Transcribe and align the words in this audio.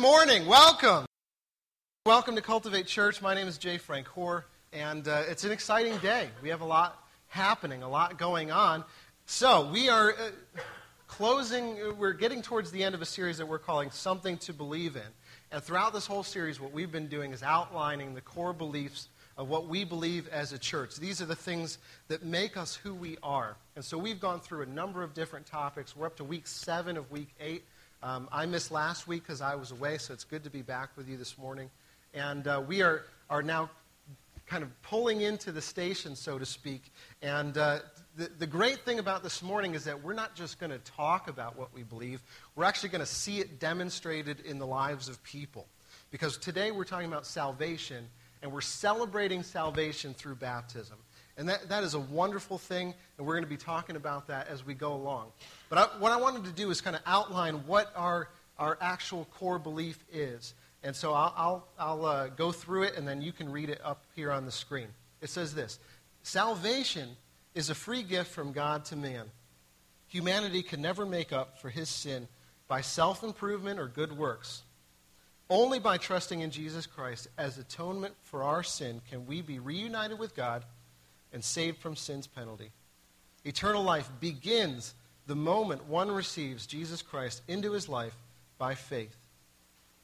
morning. 0.00 0.46
Welcome. 0.46 1.04
Welcome 2.06 2.34
to 2.36 2.40
Cultivate 2.40 2.86
Church. 2.86 3.20
My 3.20 3.34
name 3.34 3.46
is 3.46 3.58
Jay 3.58 3.76
Frank 3.76 4.06
Hoare, 4.06 4.46
and 4.72 5.06
uh, 5.06 5.24
it's 5.28 5.44
an 5.44 5.52
exciting 5.52 5.98
day. 5.98 6.30
We 6.42 6.48
have 6.48 6.62
a 6.62 6.64
lot 6.64 7.06
happening, 7.26 7.82
a 7.82 7.88
lot 7.88 8.16
going 8.16 8.50
on. 8.50 8.84
So, 9.26 9.68
we 9.70 9.90
are 9.90 10.12
uh, 10.12 10.30
closing, 11.06 11.98
we're 11.98 12.14
getting 12.14 12.40
towards 12.40 12.70
the 12.70 12.82
end 12.82 12.94
of 12.94 13.02
a 13.02 13.04
series 13.04 13.36
that 13.36 13.46
we're 13.46 13.58
calling 13.58 13.90
Something 13.90 14.38
to 14.38 14.54
Believe 14.54 14.96
in. 14.96 15.02
And 15.52 15.62
throughout 15.62 15.92
this 15.92 16.06
whole 16.06 16.22
series, 16.22 16.58
what 16.58 16.72
we've 16.72 16.90
been 16.90 17.08
doing 17.08 17.34
is 17.34 17.42
outlining 17.42 18.14
the 18.14 18.22
core 18.22 18.54
beliefs 18.54 19.10
of 19.36 19.50
what 19.50 19.68
we 19.68 19.84
believe 19.84 20.28
as 20.28 20.54
a 20.54 20.58
church. 20.58 20.96
These 20.96 21.20
are 21.20 21.26
the 21.26 21.36
things 21.36 21.76
that 22.08 22.24
make 22.24 22.56
us 22.56 22.74
who 22.74 22.94
we 22.94 23.18
are. 23.22 23.54
And 23.76 23.84
so 23.84 23.98
we've 23.98 24.20
gone 24.20 24.40
through 24.40 24.62
a 24.62 24.66
number 24.66 25.02
of 25.02 25.12
different 25.12 25.44
topics. 25.44 25.94
We're 25.94 26.06
up 26.06 26.16
to 26.16 26.24
week 26.24 26.46
seven 26.46 26.96
of 26.96 27.10
week 27.10 27.34
eight. 27.38 27.64
Um, 28.02 28.28
I 28.32 28.46
missed 28.46 28.70
last 28.70 29.06
week 29.06 29.24
because 29.24 29.42
I 29.42 29.56
was 29.56 29.72
away, 29.72 29.98
so 29.98 30.14
it's 30.14 30.24
good 30.24 30.44
to 30.44 30.50
be 30.50 30.62
back 30.62 30.96
with 30.96 31.06
you 31.06 31.18
this 31.18 31.36
morning. 31.36 31.68
And 32.14 32.46
uh, 32.46 32.62
we 32.66 32.80
are, 32.80 33.04
are 33.28 33.42
now 33.42 33.68
kind 34.46 34.62
of 34.62 34.82
pulling 34.82 35.20
into 35.20 35.52
the 35.52 35.60
station, 35.60 36.16
so 36.16 36.38
to 36.38 36.46
speak. 36.46 36.92
And 37.20 37.58
uh, 37.58 37.80
the, 38.16 38.30
the 38.38 38.46
great 38.46 38.86
thing 38.86 39.00
about 39.00 39.22
this 39.22 39.42
morning 39.42 39.74
is 39.74 39.84
that 39.84 40.02
we're 40.02 40.14
not 40.14 40.34
just 40.34 40.58
going 40.58 40.72
to 40.72 40.78
talk 40.78 41.28
about 41.28 41.58
what 41.58 41.74
we 41.74 41.82
believe, 41.82 42.22
we're 42.56 42.64
actually 42.64 42.88
going 42.88 43.00
to 43.00 43.06
see 43.06 43.38
it 43.38 43.60
demonstrated 43.60 44.40
in 44.40 44.58
the 44.58 44.66
lives 44.66 45.10
of 45.10 45.22
people. 45.22 45.66
Because 46.10 46.38
today 46.38 46.70
we're 46.70 46.84
talking 46.84 47.06
about 47.06 47.26
salvation, 47.26 48.08
and 48.42 48.50
we're 48.50 48.62
celebrating 48.62 49.42
salvation 49.42 50.14
through 50.14 50.36
baptism. 50.36 50.96
And 51.40 51.48
that, 51.48 51.70
that 51.70 51.84
is 51.84 51.94
a 51.94 51.98
wonderful 51.98 52.58
thing, 52.58 52.92
and 53.16 53.26
we're 53.26 53.32
going 53.32 53.44
to 53.44 53.48
be 53.48 53.56
talking 53.56 53.96
about 53.96 54.26
that 54.26 54.48
as 54.48 54.66
we 54.66 54.74
go 54.74 54.92
along. 54.92 55.28
But 55.70 55.78
I, 55.78 55.82
what 55.98 56.12
I 56.12 56.16
wanted 56.16 56.44
to 56.44 56.52
do 56.52 56.70
is 56.70 56.82
kind 56.82 56.94
of 56.94 57.00
outline 57.06 57.66
what 57.66 57.90
our, 57.96 58.28
our 58.58 58.76
actual 58.78 59.24
core 59.38 59.58
belief 59.58 60.04
is. 60.12 60.52
And 60.82 60.94
so 60.94 61.14
I'll, 61.14 61.32
I'll, 61.34 61.68
I'll 61.78 62.04
uh, 62.04 62.28
go 62.28 62.52
through 62.52 62.82
it, 62.82 62.98
and 62.98 63.08
then 63.08 63.22
you 63.22 63.32
can 63.32 63.50
read 63.50 63.70
it 63.70 63.80
up 63.82 64.04
here 64.14 64.30
on 64.30 64.44
the 64.44 64.52
screen. 64.52 64.88
It 65.22 65.30
says 65.30 65.54
this 65.54 65.78
Salvation 66.22 67.08
is 67.54 67.70
a 67.70 67.74
free 67.74 68.02
gift 68.02 68.32
from 68.32 68.52
God 68.52 68.84
to 68.86 68.96
man. 68.96 69.24
Humanity 70.08 70.62
can 70.62 70.82
never 70.82 71.06
make 71.06 71.32
up 71.32 71.58
for 71.58 71.70
his 71.70 71.88
sin 71.88 72.28
by 72.68 72.82
self 72.82 73.22
improvement 73.22 73.80
or 73.80 73.88
good 73.88 74.12
works. 74.12 74.62
Only 75.48 75.78
by 75.78 75.96
trusting 75.96 76.40
in 76.40 76.50
Jesus 76.50 76.84
Christ 76.84 77.28
as 77.38 77.56
atonement 77.56 78.14
for 78.24 78.42
our 78.42 78.62
sin 78.62 79.00
can 79.08 79.24
we 79.24 79.40
be 79.40 79.58
reunited 79.58 80.18
with 80.18 80.36
God 80.36 80.64
and 81.32 81.42
saved 81.42 81.78
from 81.78 81.96
sin's 81.96 82.26
penalty. 82.26 82.70
Eternal 83.44 83.82
life 83.82 84.10
begins 84.20 84.94
the 85.26 85.36
moment 85.36 85.86
one 85.86 86.10
receives 86.10 86.66
Jesus 86.66 87.02
Christ 87.02 87.42
into 87.48 87.72
his 87.72 87.88
life 87.88 88.14
by 88.58 88.74
faith. 88.74 89.16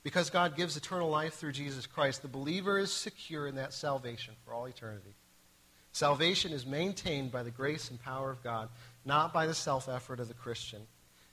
Because 0.03 0.31
God 0.31 0.57
gives 0.57 0.77
eternal 0.77 1.11
life 1.11 1.35
through 1.35 1.53
Jesus 1.53 1.87
Christ, 1.87 2.23
the 2.23 2.29
believer 2.29 2.79
is 2.79 2.93
secure 2.93 3.49
in 3.49 3.57
that 3.57 3.73
salvation 3.73 4.35
for 4.45 4.55
all 4.55 4.67
eternity. 4.67 5.15
Salvation 5.91 6.53
is 6.53 6.65
maintained 6.65 7.33
by 7.33 7.43
the 7.43 7.51
grace 7.51 7.91
and 7.91 8.01
power 8.01 8.31
of 8.31 8.43
God, 8.43 8.69
not 9.05 9.33
by 9.33 9.47
the 9.47 9.55
self 9.55 9.89
effort 9.89 10.21
of 10.21 10.29
the 10.29 10.35
Christian. 10.35 10.83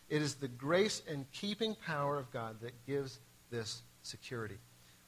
It 0.10 0.22
is 0.22 0.36
the 0.36 0.48
grace 0.48 1.02
and 1.08 1.32
keeping 1.32 1.76
power 1.76 2.18
of 2.18 2.32
God 2.32 2.62
that 2.62 2.86
gives 2.88 3.20
this 3.52 3.82
security. 4.02 4.58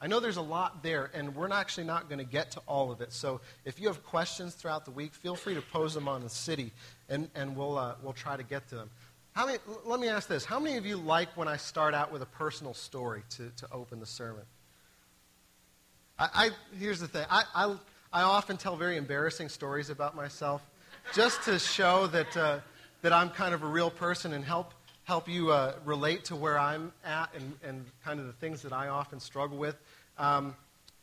I 0.00 0.08
know 0.08 0.20
there's 0.20 0.36
a 0.36 0.42
lot 0.42 0.82
there, 0.82 1.10
and 1.14 1.34
we're 1.34 1.50
actually 1.50 1.84
not 1.84 2.08
going 2.08 2.18
to 2.18 2.24
get 2.24 2.50
to 2.52 2.60
all 2.66 2.92
of 2.92 3.00
it. 3.00 3.12
So 3.12 3.40
if 3.64 3.80
you 3.80 3.86
have 3.86 4.04
questions 4.04 4.54
throughout 4.54 4.84
the 4.84 4.90
week, 4.90 5.14
feel 5.14 5.34
free 5.34 5.54
to 5.54 5.62
pose 5.62 5.94
them 5.94 6.06
on 6.06 6.22
the 6.22 6.28
city, 6.28 6.72
and, 7.08 7.30
and 7.34 7.56
we'll, 7.56 7.78
uh, 7.78 7.94
we'll 8.02 8.12
try 8.12 8.36
to 8.36 8.42
get 8.42 8.68
to 8.68 8.74
them. 8.74 8.90
How 9.32 9.46
many, 9.46 9.58
let 9.84 10.00
me 10.00 10.08
ask 10.08 10.28
this. 10.28 10.44
How 10.44 10.58
many 10.58 10.76
of 10.76 10.86
you 10.86 10.96
like 10.96 11.34
when 11.36 11.48
I 11.48 11.56
start 11.56 11.94
out 11.94 12.12
with 12.12 12.22
a 12.22 12.26
personal 12.26 12.74
story 12.74 13.22
to, 13.30 13.50
to 13.56 13.72
open 13.72 14.00
the 14.00 14.06
sermon? 14.06 14.44
I, 16.18 16.28
I 16.34 16.50
here's 16.78 17.00
the 17.00 17.08
thing. 17.08 17.26
I, 17.30 17.44
I, 17.54 17.76
I 18.12 18.22
often 18.22 18.56
tell 18.56 18.76
very 18.76 18.96
embarrassing 18.96 19.48
stories 19.48 19.90
about 19.90 20.14
myself 20.14 20.62
just 21.14 21.42
to 21.44 21.58
show 21.58 22.06
that, 22.08 22.36
uh, 22.36 22.60
that 23.02 23.12
I'm 23.12 23.30
kind 23.30 23.54
of 23.54 23.62
a 23.62 23.66
real 23.66 23.90
person 23.90 24.32
and 24.32 24.44
help 24.44 24.72
help 25.06 25.28
you 25.28 25.52
uh, 25.52 25.72
relate 25.84 26.24
to 26.24 26.34
where 26.34 26.58
I'm 26.58 26.92
at 27.04 27.28
and, 27.36 27.52
and 27.62 27.84
kind 28.04 28.18
of 28.18 28.26
the 28.26 28.32
things 28.32 28.62
that 28.62 28.72
I 28.72 28.88
often 28.88 29.20
struggle 29.20 29.56
with. 29.56 29.76
Um, 30.18 30.56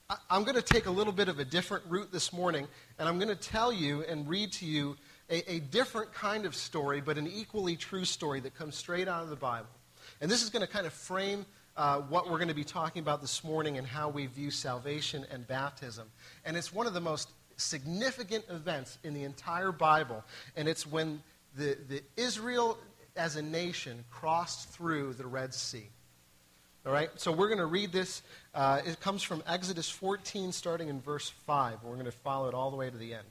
I, 0.09 0.17
I'm 0.29 0.43
going 0.43 0.57
to 0.57 0.61
take 0.61 0.87
a 0.87 0.91
little 0.91 1.13
bit 1.13 1.29
of 1.29 1.39
a 1.39 1.45
different 1.45 1.85
route 1.87 2.11
this 2.11 2.33
morning, 2.33 2.67
and 2.99 3.07
I'm 3.07 3.17
going 3.17 3.29
to 3.29 3.35
tell 3.35 3.71
you 3.71 4.03
and 4.03 4.27
read 4.27 4.51
to 4.53 4.65
you 4.65 4.97
a, 5.29 5.49
a 5.53 5.59
different 5.59 6.13
kind 6.13 6.45
of 6.45 6.53
story, 6.53 6.99
but 6.99 7.17
an 7.17 7.27
equally 7.27 7.77
true 7.77 8.03
story 8.03 8.41
that 8.41 8.55
comes 8.55 8.75
straight 8.75 9.07
out 9.07 9.23
of 9.23 9.29
the 9.29 9.37
Bible. 9.37 9.69
And 10.19 10.29
this 10.29 10.43
is 10.43 10.49
going 10.49 10.65
to 10.65 10.71
kind 10.71 10.85
of 10.85 10.91
frame 10.91 11.45
uh, 11.77 11.99
what 11.99 12.29
we're 12.29 12.39
going 12.39 12.49
to 12.49 12.53
be 12.53 12.65
talking 12.65 13.01
about 13.01 13.21
this 13.21 13.41
morning 13.41 13.77
and 13.77 13.87
how 13.87 14.09
we 14.09 14.25
view 14.25 14.51
salvation 14.51 15.25
and 15.31 15.47
baptism. 15.47 16.11
And 16.43 16.57
it's 16.57 16.73
one 16.73 16.87
of 16.87 16.93
the 16.93 16.99
most 16.99 17.29
significant 17.55 18.43
events 18.49 18.97
in 19.05 19.13
the 19.13 19.23
entire 19.23 19.71
Bible. 19.71 20.25
And 20.57 20.67
it's 20.67 20.85
when 20.85 21.23
the, 21.55 21.77
the 21.87 22.01
Israel 22.17 22.77
as 23.15 23.35
a 23.35 23.41
nation 23.41 24.03
crossed 24.09 24.69
through 24.69 25.13
the 25.13 25.25
Red 25.25 25.53
Sea. 25.53 25.87
All 26.85 26.91
right, 26.91 27.09
so 27.15 27.31
we're 27.31 27.47
going 27.47 27.59
to 27.59 27.65
read 27.65 27.91
this. 27.91 28.21
Uh, 28.53 28.81
it 28.85 28.99
comes 28.99 29.23
from 29.23 29.41
Exodus 29.47 29.89
14, 29.89 30.51
starting 30.51 30.89
in 30.89 30.99
verse 30.99 31.29
5. 31.29 31.83
We're 31.83 31.93
going 31.93 32.05
to 32.05 32.11
follow 32.11 32.49
it 32.49 32.53
all 32.53 32.71
the 32.71 32.77
way 32.77 32.89
to 32.89 32.97
the 32.97 33.13
end. 33.13 33.27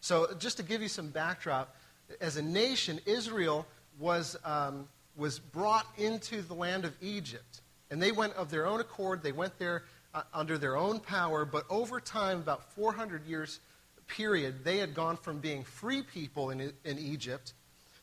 So, 0.00 0.34
just 0.38 0.58
to 0.58 0.62
give 0.62 0.82
you 0.82 0.88
some 0.88 1.08
backdrop, 1.08 1.74
as 2.20 2.36
a 2.36 2.42
nation, 2.42 3.00
Israel 3.06 3.66
was, 3.98 4.36
um, 4.44 4.88
was 5.16 5.38
brought 5.38 5.86
into 5.96 6.42
the 6.42 6.54
land 6.54 6.84
of 6.84 6.92
Egypt. 7.00 7.62
And 7.90 8.02
they 8.02 8.12
went 8.12 8.34
of 8.34 8.50
their 8.50 8.66
own 8.66 8.80
accord, 8.80 9.22
they 9.22 9.32
went 9.32 9.58
there 9.58 9.84
uh, 10.14 10.22
under 10.34 10.58
their 10.58 10.76
own 10.76 11.00
power, 11.00 11.44
but 11.44 11.64
over 11.70 12.00
time, 12.00 12.38
about 12.38 12.72
400 12.74 13.24
years 13.26 13.60
period, 14.06 14.64
they 14.64 14.78
had 14.78 14.94
gone 14.94 15.16
from 15.16 15.38
being 15.38 15.64
free 15.64 16.02
people 16.02 16.50
in, 16.50 16.72
in 16.84 16.98
Egypt 16.98 17.54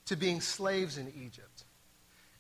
to 0.10 0.16
being 0.16 0.42
slaves 0.42 0.98
in 0.98 1.08
Egypt. 1.24 1.66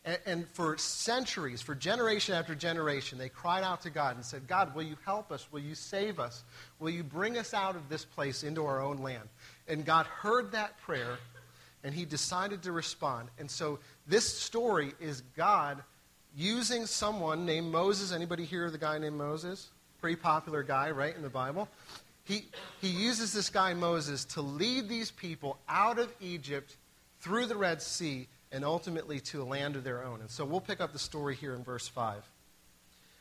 And, 0.03 0.17
and, 0.25 0.47
for 0.49 0.75
centuries, 0.79 1.61
for 1.61 1.75
generation 1.75 2.33
after 2.33 2.55
generation, 2.55 3.19
they 3.19 3.29
cried 3.29 3.63
out 3.63 3.81
to 3.81 3.91
God 3.91 4.15
and 4.15 4.25
said, 4.25 4.47
God, 4.47 4.73
will 4.73 4.83
you 4.83 4.95
help 5.05 5.31
us? 5.31 5.47
Will 5.51 5.59
you 5.59 5.75
save 5.75 6.19
us? 6.19 6.43
Will 6.79 6.89
you 6.89 7.03
bring 7.03 7.37
us 7.37 7.53
out 7.53 7.75
of 7.75 7.87
this 7.87 8.05
place 8.05 8.43
into 8.43 8.65
our 8.65 8.81
own 8.81 8.97
land? 9.03 9.29
And 9.67 9.85
God 9.85 10.07
heard 10.07 10.51
that 10.53 10.79
prayer, 10.79 11.19
and 11.83 11.93
he 11.93 12.05
decided 12.05 12.63
to 12.63 12.71
respond. 12.71 13.29
And 13.37 13.51
so 13.51 13.77
this 14.07 14.25
story 14.25 14.93
is 14.99 15.21
God 15.37 15.83
using 16.35 16.87
someone 16.87 17.45
named 17.45 17.71
Moses. 17.71 18.11
Anybody 18.11 18.45
hear 18.45 18.71
the 18.71 18.79
guy 18.79 18.97
named 18.97 19.17
Moses? 19.17 19.67
Pretty 20.01 20.15
popular 20.15 20.63
guy, 20.63 20.89
right, 20.89 21.15
in 21.15 21.21
the 21.21 21.29
Bible. 21.29 21.67
He, 22.23 22.45
he 22.81 22.87
uses 22.87 23.31
this 23.31 23.49
guy 23.51 23.75
Moses 23.75 24.25
to 24.25 24.41
lead 24.41 24.89
these 24.89 25.11
people 25.11 25.59
out 25.67 25.99
of 25.99 26.11
Egypt 26.19 26.75
through 27.19 27.45
the 27.45 27.55
Red 27.55 27.81
Sea 27.81 28.27
and 28.51 28.65
ultimately 28.65 29.19
to 29.19 29.41
a 29.41 29.43
land 29.43 29.75
of 29.75 29.83
their 29.83 30.03
own. 30.03 30.21
And 30.21 30.29
so 30.29 30.45
we'll 30.45 30.61
pick 30.61 30.81
up 30.81 30.93
the 30.93 30.99
story 30.99 31.35
here 31.35 31.53
in 31.53 31.63
verse 31.63 31.87
5. 31.87 32.17
It 32.17 32.23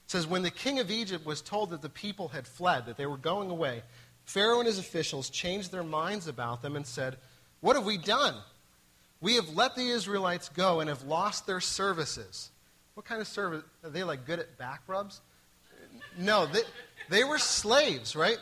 says, 0.06 0.26
When 0.26 0.42
the 0.42 0.50
king 0.50 0.78
of 0.78 0.90
Egypt 0.90 1.26
was 1.26 1.42
told 1.42 1.70
that 1.70 1.82
the 1.82 1.88
people 1.88 2.28
had 2.28 2.46
fled, 2.46 2.86
that 2.86 2.96
they 2.96 3.06
were 3.06 3.18
going 3.18 3.50
away, 3.50 3.82
Pharaoh 4.24 4.58
and 4.58 4.66
his 4.66 4.78
officials 4.78 5.30
changed 5.30 5.72
their 5.72 5.82
minds 5.82 6.28
about 6.28 6.62
them 6.62 6.76
and 6.76 6.86
said, 6.86 7.16
What 7.60 7.76
have 7.76 7.84
we 7.84 7.98
done? 7.98 8.34
We 9.20 9.34
have 9.34 9.48
let 9.50 9.74
the 9.74 9.88
Israelites 9.88 10.48
go 10.48 10.80
and 10.80 10.88
have 10.88 11.02
lost 11.02 11.46
their 11.46 11.60
services. 11.60 12.50
What 12.94 13.04
kind 13.04 13.20
of 13.20 13.26
service? 13.26 13.62
Are 13.84 13.90
they 13.90 14.04
like 14.04 14.26
good 14.26 14.38
at 14.38 14.56
back 14.58 14.82
rubs? 14.86 15.20
No, 16.16 16.46
they, 16.46 16.60
they 17.08 17.24
were 17.24 17.38
slaves, 17.38 18.14
right? 18.14 18.38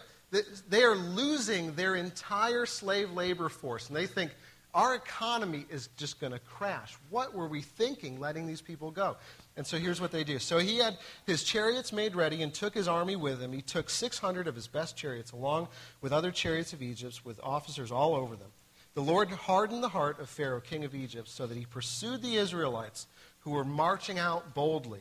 They 0.68 0.82
are 0.82 0.96
losing 0.96 1.74
their 1.74 1.94
entire 1.94 2.66
slave 2.66 3.12
labor 3.12 3.48
force. 3.48 3.88
And 3.88 3.96
they 3.96 4.06
think, 4.06 4.32
our 4.76 4.94
economy 4.94 5.64
is 5.70 5.88
just 5.96 6.20
going 6.20 6.34
to 6.34 6.38
crash. 6.38 6.98
What 7.08 7.34
were 7.34 7.48
we 7.48 7.62
thinking 7.62 8.20
letting 8.20 8.46
these 8.46 8.60
people 8.60 8.90
go? 8.90 9.16
And 9.56 9.66
so 9.66 9.78
here's 9.78 10.02
what 10.02 10.12
they 10.12 10.22
do. 10.22 10.38
So 10.38 10.58
he 10.58 10.76
had 10.76 10.98
his 11.26 11.44
chariots 11.44 11.94
made 11.94 12.14
ready 12.14 12.42
and 12.42 12.52
took 12.52 12.74
his 12.74 12.86
army 12.86 13.16
with 13.16 13.40
him. 13.40 13.54
He 13.54 13.62
took 13.62 13.88
600 13.88 14.46
of 14.46 14.54
his 14.54 14.66
best 14.66 14.94
chariots, 14.94 15.32
along 15.32 15.68
with 16.02 16.12
other 16.12 16.30
chariots 16.30 16.74
of 16.74 16.82
Egypt, 16.82 17.22
with 17.24 17.40
officers 17.42 17.90
all 17.90 18.14
over 18.14 18.36
them. 18.36 18.50
The 18.92 19.00
Lord 19.00 19.30
hardened 19.30 19.82
the 19.82 19.88
heart 19.88 20.20
of 20.20 20.28
Pharaoh, 20.28 20.60
king 20.60 20.84
of 20.84 20.94
Egypt, 20.94 21.30
so 21.30 21.46
that 21.46 21.56
he 21.56 21.64
pursued 21.64 22.20
the 22.20 22.36
Israelites 22.36 23.06
who 23.40 23.52
were 23.52 23.64
marching 23.64 24.18
out 24.18 24.52
boldly. 24.52 25.00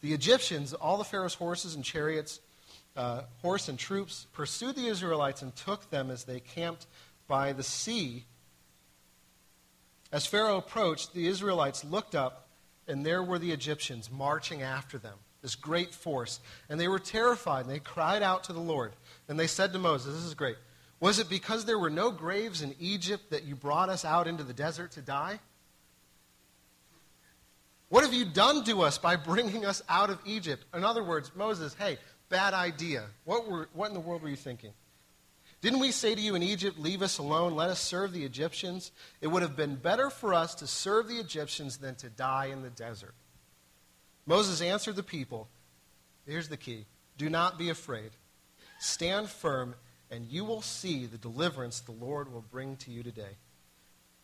The 0.00 0.12
Egyptians, 0.12 0.74
all 0.74 0.98
the 0.98 1.04
Pharaoh's 1.04 1.34
horses 1.34 1.76
and 1.76 1.84
chariots, 1.84 2.40
uh, 2.96 3.22
horse 3.42 3.68
and 3.68 3.78
troops, 3.78 4.26
pursued 4.32 4.74
the 4.74 4.88
Israelites 4.88 5.40
and 5.40 5.54
took 5.54 5.88
them 5.90 6.10
as 6.10 6.24
they 6.24 6.40
camped 6.40 6.86
by 7.28 7.52
the 7.52 7.62
sea 7.62 8.24
as 10.12 10.26
Pharaoh 10.26 10.58
approached, 10.58 11.14
the 11.14 11.26
Israelites 11.26 11.84
looked 11.84 12.14
up, 12.14 12.48
and 12.88 13.06
there 13.06 13.22
were 13.22 13.38
the 13.38 13.52
Egyptians 13.52 14.10
marching 14.10 14.62
after 14.62 14.98
them, 14.98 15.16
this 15.42 15.54
great 15.54 15.94
force. 15.94 16.40
And 16.68 16.80
they 16.80 16.88
were 16.88 16.98
terrified, 16.98 17.66
and 17.66 17.74
they 17.74 17.78
cried 17.78 18.22
out 18.22 18.44
to 18.44 18.52
the 18.52 18.60
Lord. 18.60 18.92
And 19.28 19.38
they 19.38 19.46
said 19.46 19.72
to 19.72 19.78
Moses, 19.78 20.14
This 20.14 20.24
is 20.24 20.34
great. 20.34 20.56
Was 20.98 21.18
it 21.18 21.30
because 21.30 21.64
there 21.64 21.78
were 21.78 21.90
no 21.90 22.10
graves 22.10 22.60
in 22.60 22.74
Egypt 22.78 23.30
that 23.30 23.44
you 23.44 23.54
brought 23.54 23.88
us 23.88 24.04
out 24.04 24.26
into 24.26 24.42
the 24.42 24.52
desert 24.52 24.92
to 24.92 25.00
die? 25.00 25.38
What 27.88 28.04
have 28.04 28.12
you 28.12 28.24
done 28.24 28.64
to 28.64 28.82
us 28.82 28.98
by 28.98 29.16
bringing 29.16 29.64
us 29.64 29.82
out 29.88 30.10
of 30.10 30.18
Egypt? 30.24 30.64
In 30.74 30.84
other 30.84 31.02
words, 31.02 31.32
Moses, 31.34 31.74
hey, 31.74 31.98
bad 32.28 32.54
idea. 32.54 33.06
What, 33.24 33.50
were, 33.50 33.68
what 33.72 33.88
in 33.88 33.94
the 33.94 34.00
world 34.00 34.22
were 34.22 34.28
you 34.28 34.36
thinking? 34.36 34.72
Didn't 35.62 35.80
we 35.80 35.92
say 35.92 36.14
to 36.14 36.20
you 36.20 36.34
in 36.34 36.42
Egypt, 36.42 36.78
Leave 36.78 37.02
us 37.02 37.18
alone, 37.18 37.54
let 37.54 37.70
us 37.70 37.80
serve 37.80 38.12
the 38.12 38.24
Egyptians? 38.24 38.92
It 39.20 39.26
would 39.26 39.42
have 39.42 39.56
been 39.56 39.76
better 39.76 40.08
for 40.08 40.32
us 40.32 40.54
to 40.56 40.66
serve 40.66 41.08
the 41.08 41.18
Egyptians 41.18 41.78
than 41.78 41.96
to 41.96 42.08
die 42.08 42.46
in 42.46 42.62
the 42.62 42.70
desert. 42.70 43.14
Moses 44.26 44.62
answered 44.62 44.96
the 44.96 45.02
people 45.02 45.48
Here's 46.26 46.48
the 46.48 46.56
key 46.56 46.86
do 47.18 47.28
not 47.28 47.58
be 47.58 47.68
afraid. 47.68 48.12
Stand 48.78 49.28
firm, 49.28 49.74
and 50.10 50.26
you 50.26 50.44
will 50.44 50.62
see 50.62 51.04
the 51.04 51.18
deliverance 51.18 51.80
the 51.80 51.92
Lord 51.92 52.32
will 52.32 52.44
bring 52.50 52.76
to 52.76 52.90
you 52.90 53.02
today. 53.02 53.36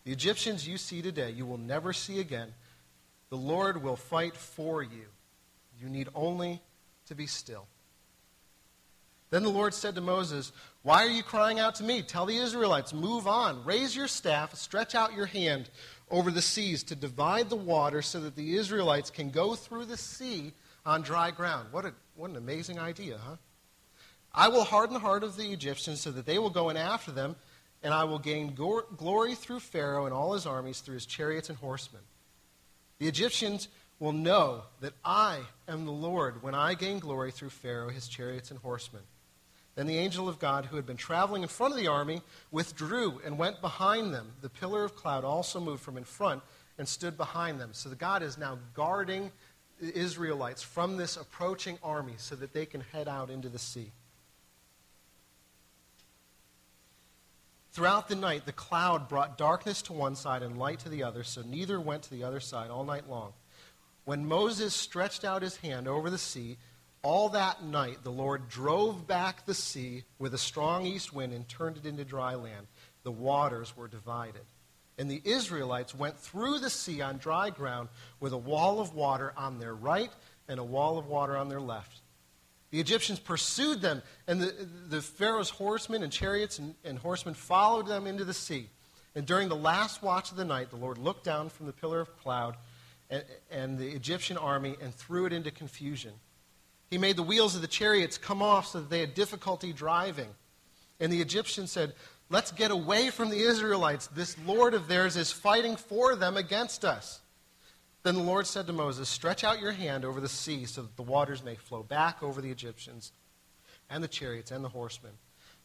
The 0.05 0.13
Egyptians 0.13 0.67
you 0.67 0.79
see 0.79 1.03
today, 1.03 1.31
you 1.31 1.45
will 1.45 1.59
never 1.59 1.93
see 1.93 2.21
again. 2.21 2.55
The 3.29 3.37
Lord 3.37 3.83
will 3.83 3.97
fight 3.97 4.35
for 4.37 4.83
you. 4.83 5.07
You 5.79 5.89
need 5.91 6.09
only 6.15 6.63
to 7.07 7.15
be 7.15 7.27
still. 7.27 7.67
Then 9.31 9.43
the 9.43 9.49
Lord 9.51 9.75
said 9.75 9.95
to 9.97 10.01
Moses, 10.01 10.53
Why 10.83 11.05
are 11.05 11.11
you 11.11 11.23
crying 11.23 11.59
out 11.59 11.75
to 11.77 11.85
me? 11.85 12.03
Tell 12.03 12.27
the 12.27 12.37
Israelites, 12.37 12.95
move 12.95 13.27
on. 13.27 13.65
Raise 13.65 13.95
your 13.97 14.09
staff, 14.09 14.55
stretch 14.55 14.95
out 14.95 15.15
your 15.15 15.27
hand 15.27 15.69
over 16.11 16.31
the 16.31 16.43
seas 16.43 16.85
to 16.85 16.95
divide 16.95 17.51
the 17.51 17.57
water 17.57 18.03
so 18.03 18.21
that 18.21 18.37
the 18.37 18.57
Israelites 18.57 19.11
can 19.11 19.31
go 19.31 19.55
through 19.55 19.87
the 19.87 19.97
sea 19.97 20.53
on 20.85 21.03
dry 21.03 21.33
ground. 21.33 21.69
What, 21.73 21.85
a, 21.85 21.93
what 22.15 22.31
an 22.31 22.37
amazing 22.37 22.79
idea, 22.79 23.19
huh? 23.19 23.37
I 24.33 24.49
will 24.49 24.65
harden 24.65 24.95
the 24.95 25.01
heart 25.01 25.25
of 25.25 25.37
the 25.37 25.53
Egyptians 25.53 26.01
so 26.01 26.11
that 26.13 26.27
they 26.27 26.39
will 26.39 26.51
go 26.51 26.69
in 26.69 26.77
after 26.77 27.11
them, 27.11 27.37
and 27.83 27.93
I 27.93 28.05
will 28.05 28.19
gain 28.19 28.55
glory 28.55 29.35
through 29.35 29.61
Pharaoh 29.61 30.05
and 30.05 30.15
all 30.15 30.35
his 30.35 30.47
armies, 30.47 30.81
through 30.81 30.95
his 30.95 31.07
chariots 31.07 31.49
and 31.49 31.59
horsemen. 31.59 32.03
The 32.99 33.09
Egyptians 33.09 33.69
will 33.99 34.13
know 34.13 34.63
that 34.81 34.93
I 35.05 35.41
am 35.69 35.85
the 35.85 35.93
Lord 35.93 36.43
when 36.43 36.55
I 36.55 36.75
gain 36.75 36.99
glory 36.99 37.33
through 37.33 37.51
Pharaoh, 37.51 37.89
his 37.89 38.09
chariots, 38.09 38.51
and 38.51 38.61
horsemen. 38.61 39.03
Then 39.77 39.87
the 39.87 39.99
angel 39.99 40.29
of 40.29 40.39
God, 40.39 40.65
who 40.67 40.77
had 40.77 40.87
been 40.87 40.97
traveling 40.97 41.43
in 41.43 41.49
front 41.49 41.75
of 41.75 41.79
the 41.79 41.87
army, 41.87 42.23
withdrew 42.51 43.21
and 43.25 43.39
went 43.39 43.61
behind 43.61 44.13
them. 44.13 44.33
The 44.41 44.49
pillar 44.49 44.83
of 44.85 44.97
cloud 44.97 45.23
also 45.23 45.61
moved 45.61 45.83
from 45.83 45.99
in 45.99 46.05
front 46.05 46.43
and 46.79 46.89
stood 46.89 47.17
behind 47.17 47.61
them. 47.61 47.71
So 47.73 47.91
the 47.91 47.95
God 47.95 48.23
is 48.23 48.39
now 48.39 48.59
guarding 48.75 49.31
the 49.81 49.97
Israelites 49.97 50.63
from 50.63 50.97
this 50.97 51.19
approaching 51.19 51.79
army 51.83 52.15
so 52.17 52.35
that 52.37 52.55
they 52.55 52.65
can 52.65 52.81
head 52.81 53.07
out 53.07 53.29
into 53.29 53.51
the 53.51 53.59
sea. 53.59 53.93
Throughout 57.73 58.09
the 58.09 58.15
night, 58.15 58.47
the 58.47 58.53
cloud 58.53 59.07
brought 59.07 59.37
darkness 59.37 59.83
to 59.83 59.93
one 59.93 60.17
side 60.17 60.43
and 60.43 60.59
light 60.59 60.79
to 60.81 60.89
the 60.89 61.03
other, 61.03 61.23
so 61.23 61.43
neither 61.43 61.79
went 61.79 62.05
to 62.05 62.11
the 62.11 62.25
other 62.25 62.41
side 62.41 62.71
all 62.71 62.85
night 62.85 63.11
long. 63.11 63.35
When 64.07 64.27
Moses 64.27 64.75
stretched 64.75 65.27
out 65.27 65.43
his 65.43 65.57
hand 65.59 65.87
over 65.87 66.09
the 66.09 66.17
sea, 66.17 66.57
all 67.07 67.29
that 67.29 67.63
night 67.63 68.03
the 68.03 68.11
Lord 68.11 68.49
drove 68.49 69.07
back 69.07 69.47
the 69.47 69.55
sea 69.55 70.03
with 70.19 70.35
a 70.35 70.39
strong 70.39 70.85
east 70.87 71.13
wind 71.13 71.33
and 71.33 71.49
turned 71.49 71.77
it 71.77 71.87
into 71.87 72.05
dry 72.05 72.35
land. 72.35 72.67
The 73.05 73.13
waters 73.13 73.77
were 73.77 73.87
divided. 73.87 74.43
And 74.99 75.09
the 75.09 75.23
Israelites 75.25 75.95
went 75.95 76.19
through 76.19 76.59
the 76.59 76.69
sea 76.69 77.01
on 77.03 77.19
dry 77.19 77.51
ground 77.51 77.91
with 78.19 78.33
a 78.33 78.37
wall 78.37 78.81
of 78.81 78.93
water 78.93 79.33
on 79.37 79.61
their 79.61 79.73
right 79.73 80.11
and 80.49 80.59
a 80.59 80.65
wall 80.65 80.99
of 80.99 81.07
water 81.07 81.37
on 81.37 81.49
their 81.49 81.61
left. 81.61 82.01
The 82.73 82.81
Egyptians 82.81 83.21
pursued 83.21 83.81
them, 83.81 84.03
and 84.27 84.41
the, 84.41 84.67
the 84.89 85.01
Pharaoh's 85.01 85.51
horsemen 85.51 86.03
and 86.03 86.13
chariots 86.13 86.59
and, 86.59 86.75
and 86.85 86.99
horsemen 86.99 87.35
followed 87.35 87.87
them 87.87 88.09
into 88.09 88.25
the 88.25 88.35
sea. 88.35 88.69
And 89.15 89.25
during 89.25 89.49
the 89.49 89.55
last 89.55 90.03
watch 90.03 90.33
of 90.33 90.37
the 90.37 90.45
night, 90.45 90.71
the 90.71 90.77
Lord 90.77 90.99
looked 90.99 91.23
down 91.23 91.51
from 91.51 91.67
the 91.67 91.73
pillar 91.73 92.01
of 92.01 92.19
cloud 92.19 92.57
and, 93.09 93.25
and 93.49 93.79
the 93.79 93.95
Egyptian 93.95 94.37
army 94.37 94.77
and 94.83 94.93
threw 94.93 95.25
it 95.27 95.33
into 95.33 95.53
confusion. 95.53 96.15
He 96.91 96.99
made 96.99 97.17
the 97.17 97.23
wheels 97.23 97.55
of 97.55 97.63
the 97.63 97.67
chariots 97.67 98.19
come 98.19 98.43
off 98.43 98.69
so 98.69 98.81
that 98.81 98.91
they 98.91 99.01
had 99.01 99.15
difficulty 99.15 99.73
driving. 99.73 100.29
And 101.01 101.13
the 101.13 101.21
Egyptians 101.21 101.71
said, 101.71 101.95
Let's 102.29 102.51
get 102.51 102.71
away 102.73 103.11
from 103.11 103.31
the 103.31 103.39
Israelites. 103.39 104.09
This 104.09 104.37
Lord 104.45 104.75
of 104.75 104.89
theirs 104.89 105.17
is 105.17 105.31
fighting 105.31 105.77
for 105.77 106.17
them 106.17 106.37
against 106.37 106.85
us. 106.85 107.21
Then 108.03 108.15
the 108.15 108.23
Lord 108.23 108.47
said 108.47 108.67
to 108.67 108.73
Moses, 108.73 109.09
Stretch 109.09 109.45
out 109.45 109.61
your 109.61 109.73
hand 109.73 110.05
over 110.05 110.21
the 110.21 110.29
sea 110.29 110.65
so 110.65 110.83
that 110.83 110.97
the 110.97 111.03
waters 111.03 111.45
may 111.45 111.55
flow 111.55 111.83
back 111.83 112.23
over 112.23 112.41
the 112.41 112.51
Egyptians 112.51 113.13
and 113.91 114.03
the 114.03 114.09
chariots 114.09 114.51
and 114.51 114.65
the 114.65 114.69
horsemen. 114.69 115.13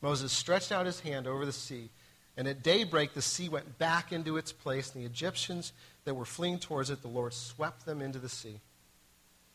Moses 0.02 0.32
stretched 0.32 0.72
out 0.72 0.86
his 0.86 1.00
hand 1.00 1.28
over 1.28 1.46
the 1.46 1.52
sea, 1.52 1.90
and 2.36 2.48
at 2.48 2.64
daybreak 2.64 3.14
the 3.14 3.22
sea 3.22 3.50
went 3.50 3.78
back 3.78 4.12
into 4.12 4.38
its 4.38 4.52
place, 4.52 4.94
and 4.94 5.04
the 5.04 5.08
Egyptians 5.08 5.74
that 6.06 6.16
were 6.16 6.26
fleeing 6.26 6.58
towards 6.58 6.90
it, 6.90 7.02
the 7.02 7.08
Lord 7.08 7.34
swept 7.34 7.86
them 7.86 8.02
into 8.02 8.20
the 8.20 8.30
sea. 8.30 8.60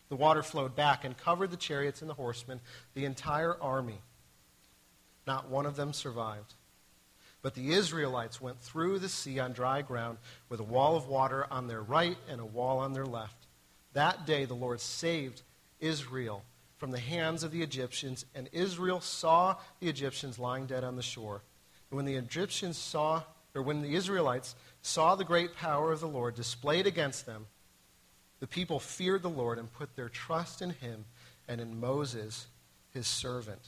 The 0.08 0.16
water 0.16 0.42
flowed 0.42 0.76
back 0.76 1.04
and 1.04 1.16
covered 1.16 1.50
the 1.50 1.56
chariots 1.56 2.00
and 2.00 2.08
the 2.08 2.14
horsemen, 2.14 2.60
the 2.94 3.04
entire 3.04 3.60
army. 3.60 4.00
Not 5.26 5.50
one 5.50 5.66
of 5.66 5.76
them 5.76 5.92
survived. 5.92 6.54
But 7.42 7.54
the 7.54 7.72
Israelites 7.72 8.40
went 8.40 8.60
through 8.60 8.98
the 8.98 9.08
sea 9.08 9.38
on 9.38 9.52
dry 9.52 9.82
ground 9.82 10.18
with 10.48 10.60
a 10.60 10.64
wall 10.64 10.96
of 10.96 11.06
water 11.06 11.46
on 11.50 11.66
their 11.66 11.82
right 11.82 12.16
and 12.28 12.40
a 12.40 12.44
wall 12.44 12.78
on 12.78 12.92
their 12.92 13.06
left. 13.06 13.46
That 13.92 14.26
day 14.26 14.44
the 14.44 14.54
Lord 14.54 14.80
saved 14.80 15.42
Israel 15.80 16.42
from 16.78 16.90
the 16.90 16.98
hands 16.98 17.42
of 17.42 17.52
the 17.52 17.62
Egyptians, 17.62 18.26
and 18.34 18.48
Israel 18.52 19.00
saw 19.00 19.56
the 19.80 19.88
Egyptians 19.88 20.38
lying 20.38 20.66
dead 20.66 20.84
on 20.84 20.96
the 20.96 21.02
shore. 21.02 21.42
And 21.90 21.96
when 21.96 22.04
the 22.04 22.16
Egyptians 22.16 22.76
saw, 22.76 23.22
or 23.54 23.62
when 23.62 23.80
the 23.80 23.94
Israelites 23.94 24.54
saw 24.82 25.14
the 25.14 25.24
great 25.24 25.56
power 25.56 25.92
of 25.92 26.00
the 26.00 26.08
Lord 26.08 26.34
displayed 26.34 26.86
against 26.86 27.26
them, 27.26 27.46
the 28.40 28.46
people 28.46 28.78
feared 28.78 29.22
the 29.22 29.30
Lord 29.30 29.58
and 29.58 29.72
put 29.72 29.96
their 29.96 30.08
trust 30.08 30.62
in 30.62 30.70
him 30.70 31.04
and 31.48 31.60
in 31.60 31.80
Moses, 31.80 32.46
his 32.92 33.06
servant. 33.06 33.62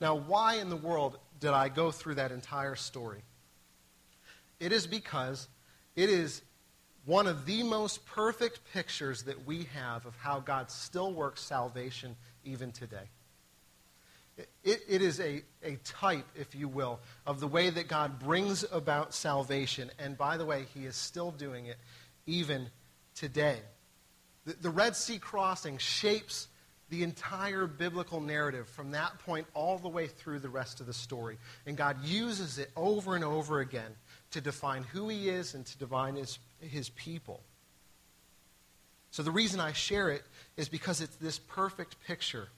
Now, 0.00 0.16
why 0.16 0.56
in 0.56 0.70
the 0.70 0.76
world 0.76 1.18
did 1.40 1.50
I 1.50 1.68
go 1.68 1.90
through 1.90 2.16
that 2.16 2.32
entire 2.32 2.74
story? 2.74 3.22
It 4.58 4.72
is 4.72 4.86
because 4.86 5.48
it 5.94 6.10
is 6.10 6.42
one 7.04 7.26
of 7.26 7.46
the 7.46 7.62
most 7.62 8.04
perfect 8.06 8.60
pictures 8.72 9.22
that 9.24 9.46
we 9.46 9.64
have 9.74 10.06
of 10.06 10.16
how 10.16 10.40
God 10.40 10.70
still 10.70 11.12
works 11.12 11.42
salvation 11.42 12.16
even 12.44 12.72
today. 12.72 13.08
It, 14.64 14.82
it 14.88 15.02
is 15.02 15.20
a, 15.20 15.42
a 15.62 15.76
type, 15.84 16.26
if 16.34 16.54
you 16.54 16.66
will, 16.66 16.98
of 17.24 17.38
the 17.38 17.46
way 17.46 17.70
that 17.70 17.86
God 17.86 18.18
brings 18.18 18.64
about 18.72 19.14
salvation. 19.14 19.90
And 19.98 20.18
by 20.18 20.36
the 20.36 20.44
way, 20.44 20.66
He 20.74 20.86
is 20.86 20.96
still 20.96 21.30
doing 21.30 21.66
it 21.66 21.76
even 22.26 22.68
today. 23.14 23.58
The, 24.44 24.54
the 24.54 24.70
Red 24.70 24.96
Sea 24.96 25.18
crossing 25.18 25.78
shapes 25.78 26.48
the 26.90 27.02
entire 27.02 27.66
biblical 27.66 28.20
narrative 28.20 28.68
from 28.68 28.90
that 28.92 29.18
point 29.20 29.46
all 29.54 29.78
the 29.78 29.88
way 29.88 30.06
through 30.06 30.38
the 30.38 30.48
rest 30.48 30.80
of 30.80 30.86
the 30.86 30.92
story. 30.92 31.38
And 31.66 31.76
God 31.76 32.04
uses 32.04 32.58
it 32.58 32.70
over 32.76 33.14
and 33.16 33.24
over 33.24 33.60
again 33.60 33.96
to 34.32 34.40
define 34.40 34.84
who 34.84 35.08
He 35.08 35.28
is 35.28 35.54
and 35.54 35.64
to 35.66 35.78
define 35.78 36.16
His, 36.16 36.38
his 36.60 36.90
people. 36.90 37.40
So 39.10 39.22
the 39.22 39.30
reason 39.30 39.60
I 39.60 39.72
share 39.72 40.10
it 40.10 40.24
is 40.56 40.68
because 40.68 41.00
it's 41.00 41.16
this 41.16 41.38
perfect 41.38 41.96
picture. 42.06 42.48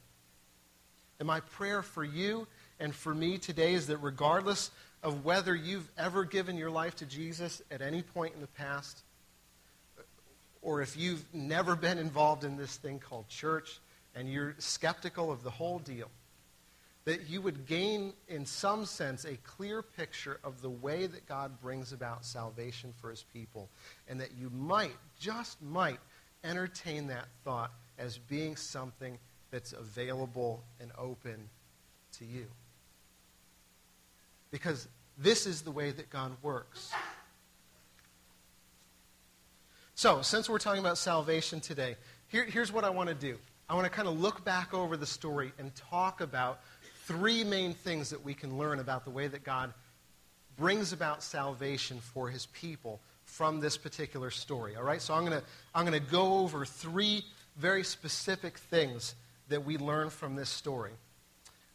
And 1.19 1.27
my 1.27 1.41
prayer 1.41 1.83
for 1.83 2.05
you 2.05 2.47
and 2.81 2.95
for 2.95 3.15
me 3.15 3.39
today 3.39 3.75
is 3.75 3.87
that 3.87 3.99
regardless 3.99 4.71
of 5.03 5.25
whether 5.25 5.55
you've 5.55 5.89
ever 5.97 6.25
given 6.25 6.57
your 6.57 6.71
life 6.71 6.97
to 6.97 7.07
Jesus 7.07 7.63
at 7.71 7.81
any 7.81 8.03
point 8.03 8.35
in 8.35 8.41
the 8.41 8.47
past, 8.49 9.03
or 10.67 10.83
if 10.83 10.97
you've 10.97 11.25
never 11.33 11.77
been 11.77 11.97
involved 11.97 12.43
in 12.43 12.57
this 12.57 12.77
thing 12.77 12.99
called 12.99 13.29
church, 13.29 13.79
and 14.17 14.29
you're 14.29 14.57
skeptical 14.59 15.31
of 15.31 15.45
the 15.45 15.51
whole 15.51 15.79
deal, 15.79 16.11
that 17.05 17.31
you 17.31 17.41
would 17.41 17.67
gain, 17.67 18.13
in 18.27 18.45
some 18.45 18.85
sense, 18.85 19.25
a 19.25 19.37
clear 19.45 19.81
picture 19.81 20.41
of 20.43 20.61
the 20.63 20.69
way 20.69 21.07
that 21.07 21.25
God 21.29 21.61
brings 21.63 21.93
about 21.93 22.25
salvation 22.25 22.93
for 23.01 23.11
his 23.11 23.25
people, 23.33 23.69
and 24.09 24.21
that 24.21 24.31
you 24.37 24.51
might, 24.51 24.97
just 25.21 25.63
might, 25.63 26.01
entertain 26.43 27.07
that 27.07 27.29
thought 27.45 27.71
as 27.97 28.19
being 28.19 28.57
something 28.57 29.19
that's 29.53 29.73
available 29.73 30.65
and 30.81 30.91
open 30.99 31.49
to 32.19 32.25
you. 32.25 32.47
Because 34.51 34.89
this 35.17 35.47
is 35.47 35.63
the 35.63 35.71
way 35.71 35.93
that 35.93 36.11
God 36.11 36.33
works. 36.43 36.91
So, 39.99 40.21
since 40.21 40.51
we're 40.51 40.59
talking 40.59 40.81
about 40.81 40.99
salvation 40.99 41.59
today, 41.59 41.97
here, 42.29 42.45
here's 42.45 42.71
what 42.71 42.85
I 42.85 42.91
want 42.91 43.09
to 43.09 43.15
do. 43.15 43.39
I 43.67 43.75
want 43.75 43.87
to 43.87 43.91
kind 43.91 44.07
of 44.07 44.21
look 44.21 44.45
back 44.45 44.75
over 44.75 44.95
the 44.95 45.07
story 45.07 45.53
and 45.59 45.75
talk 45.75 46.21
about 46.21 46.61
three 47.07 47.45
main 47.45 47.73
things 47.73 48.11
that 48.11 48.23
we 48.23 48.35
can 48.35 48.59
learn 48.59 48.79
about 48.79 49.05
the 49.05 49.11
way 49.11 49.27
that 49.27 49.43
God 49.43 49.73
brings 50.59 50.93
about 50.93 51.23
salvation 51.23 51.99
for 52.01 52.29
his 52.29 52.45
people 52.45 53.01
from 53.25 53.59
this 53.59 53.79
particular 53.79 54.31
story. 54.31 54.77
All 54.77 54.83
right? 54.83 55.01
So 55.01 55.15
I'm 55.15 55.25
going 55.25 55.41
to, 55.41 55.47
I'm 55.75 55.87
going 55.87 55.99
to 55.99 56.11
go 56.11 56.41
over 56.41 56.67
three 56.67 57.25
very 57.57 57.83
specific 57.83 58.59
things 58.59 59.15
that 59.49 59.65
we 59.65 59.79
learn 59.79 60.11
from 60.11 60.37
this 60.37 60.51
story. 60.51 60.93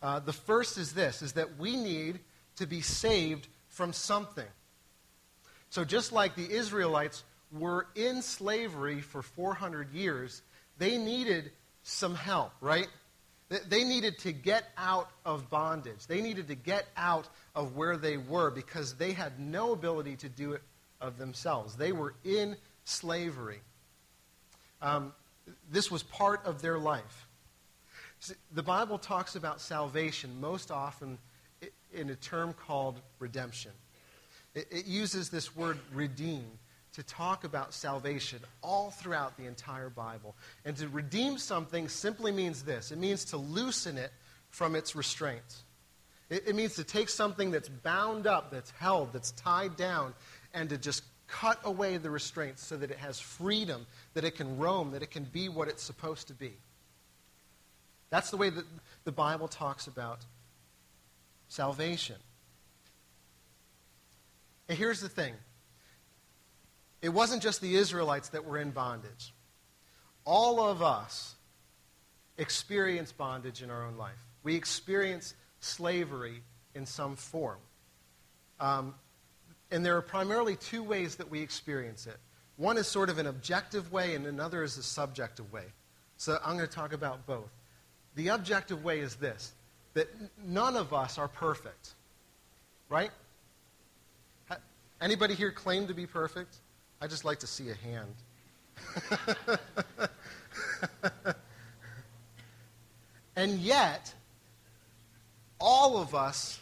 Uh, 0.04 0.20
the 0.20 0.34
first 0.34 0.78
is 0.78 0.94
this, 0.94 1.24
is 1.24 1.34
that 1.34 1.58
we 1.58 1.76
need 1.76 2.20
to 2.58 2.68
be 2.68 2.82
saved 2.82 3.48
from 3.70 3.92
something. 3.94 4.46
So 5.72 5.84
just 5.84 6.12
like 6.14 6.36
the 6.36 6.52
Israelites 6.52 7.24
were 7.52 7.88
in 7.96 8.22
slavery 8.22 9.02
for 9.02 9.22
400 9.22 9.92
years, 9.92 10.42
they 10.78 10.98
needed 10.98 11.52
some 11.84 12.16
help, 12.16 12.52
right? 12.62 12.88
They 13.68 13.84
needed 13.84 14.18
to 14.20 14.32
get 14.32 14.64
out 14.78 15.10
of 15.26 15.50
bondage. 15.50 16.08
They 16.08 16.22
needed 16.22 16.48
to 16.48 16.56
get 16.56 16.88
out 16.96 17.28
of 17.54 17.76
where 17.76 17.98
they 17.98 18.16
were 18.16 18.50
because 18.50 18.96
they 18.96 19.12
had 19.12 19.40
no 19.40 19.74
ability 19.74 20.16
to 20.18 20.30
do 20.30 20.54
it 20.54 20.62
of 21.02 21.18
themselves. 21.18 21.76
They 21.76 21.92
were 21.92 22.14
in 22.24 22.56
slavery. 22.86 23.60
Um, 24.82 25.14
this 25.70 25.92
was 25.92 26.04
part 26.04 26.46
of 26.46 26.62
their 26.62 26.80
life. 26.80 27.28
The 28.54 28.64
Bible 28.64 28.98
talks 28.98 29.36
about 29.36 29.60
salvation 29.60 30.40
most 30.40 30.72
often 30.72 31.18
in 31.94 32.10
a 32.10 32.16
term 32.16 32.54
called 32.54 33.02
redemption. 33.20 33.72
It, 34.54 34.86
uses 34.86 35.30
this 35.30 35.56
word 35.56 35.80
redeem 35.94 36.46
to 36.94 37.04
talk 37.04 37.44
about 37.44 37.74
salvation 37.74 38.40
all 38.62 38.92
throughout 38.92 39.38
the 39.38 39.46
entire 39.46 39.90
Bible. 39.90 40.36
And 40.66 40.76
to 40.78 40.88
redeem 40.90 41.38
something 41.38 41.88
simply 41.88 42.32
means 42.32 42.64
this 42.64 42.92
it 42.92 42.98
means 42.98 43.26
to 43.26 43.38
loosen 43.38 43.98
it 43.98 44.12
from 44.50 44.76
its 44.76 44.96
restraints. 44.96 45.64
It, 46.30 46.48
it, 46.48 46.56
means 46.56 46.76
to 46.76 46.84
take 46.84 47.10
something 47.10 47.52
that's 47.52 47.70
bound 47.70 48.26
up, 48.26 48.52
that's 48.52 48.72
held, 48.72 49.12
that's 49.12 49.32
tied 49.32 49.76
down, 49.76 50.14
and 50.54 50.70
to 50.70 50.78
just 50.78 51.04
cut 51.28 51.60
away 51.64 51.98
the 51.98 52.10
restraints 52.10 52.66
so 52.66 52.78
that 52.78 52.92
it 52.92 52.98
has 52.98 53.20
freedom, 53.20 53.86
that 54.14 54.24
it 54.24 54.36
can 54.36 54.58
roam, 54.58 54.92
that 54.92 55.02
it 55.02 55.12
can 55.12 55.24
be 55.24 55.50
what 55.50 55.68
it's 55.68 55.84
supposed 55.84 56.28
to 56.28 56.34
be. 56.34 56.54
That's 58.10 58.30
the 58.30 58.38
way 58.38 58.50
that 58.50 58.66
the 59.06 59.12
Bible 59.12 59.48
talks 59.48 59.88
about 59.88 60.20
salvation. 61.48 62.18
And 64.70 64.78
here's 64.78 65.02
the 65.02 65.10
thing 65.10 65.34
it 67.02 67.10
wasn't 67.10 67.42
just 67.42 67.62
the 67.62 67.76
Israelites 67.76 68.30
that 68.30 68.46
were 68.46 68.58
in 68.58 68.72
bondage. 68.72 69.34
All 70.26 70.60
of 70.60 70.82
us 70.82 71.36
experience 72.38 73.12
bondage 73.12 73.62
in 73.62 73.70
our 73.70 73.86
own 73.86 73.98
life. 73.98 74.18
We 74.44 74.56
experience 74.56 75.34
slavery 75.60 76.42
in 76.76 76.86
some 76.86 77.16
form. 77.16 77.60
Um, 78.60 78.96
and 79.72 79.86
there 79.86 79.98
are 79.98 80.02
primarily 80.02 80.56
two 80.56 80.84
ways 80.84 81.16
that 81.16 81.30
we 81.30 81.42
experience 81.42 82.08
it. 82.08 82.18
One 82.58 82.78
is 82.78 82.88
sort 82.88 83.10
of 83.10 83.18
an 83.18 83.28
objective 83.28 83.92
way, 83.92 84.14
and 84.16 84.26
another 84.28 84.64
is 84.64 84.78
a 84.78 84.84
subjective 84.84 85.52
way. 85.52 85.66
So 86.18 86.38
I'm 86.46 86.56
going 86.58 86.68
to 86.68 86.76
talk 86.76 86.94
about 86.94 87.26
both. 87.26 87.50
The 88.16 88.28
objective 88.28 88.84
way 88.84 89.00
is 89.00 89.16
this 89.16 89.54
that 89.94 90.08
none 90.46 90.78
of 90.78 90.94
us 90.94 91.18
are 91.18 91.28
perfect, 91.28 91.96
right? 92.90 93.12
Anybody 95.02 95.34
here 95.34 95.52
claim 95.52 95.88
to 95.88 95.94
be 95.94 96.06
perfect? 96.06 96.56
I 97.02 97.08
just 97.08 97.26
like 97.26 97.40
to 97.40 97.48
see 97.48 97.70
a 97.72 97.74
hand. 97.74 98.14
and 103.36 103.54
yet, 103.54 104.14
all 105.60 105.98
of 105.98 106.14
us, 106.14 106.60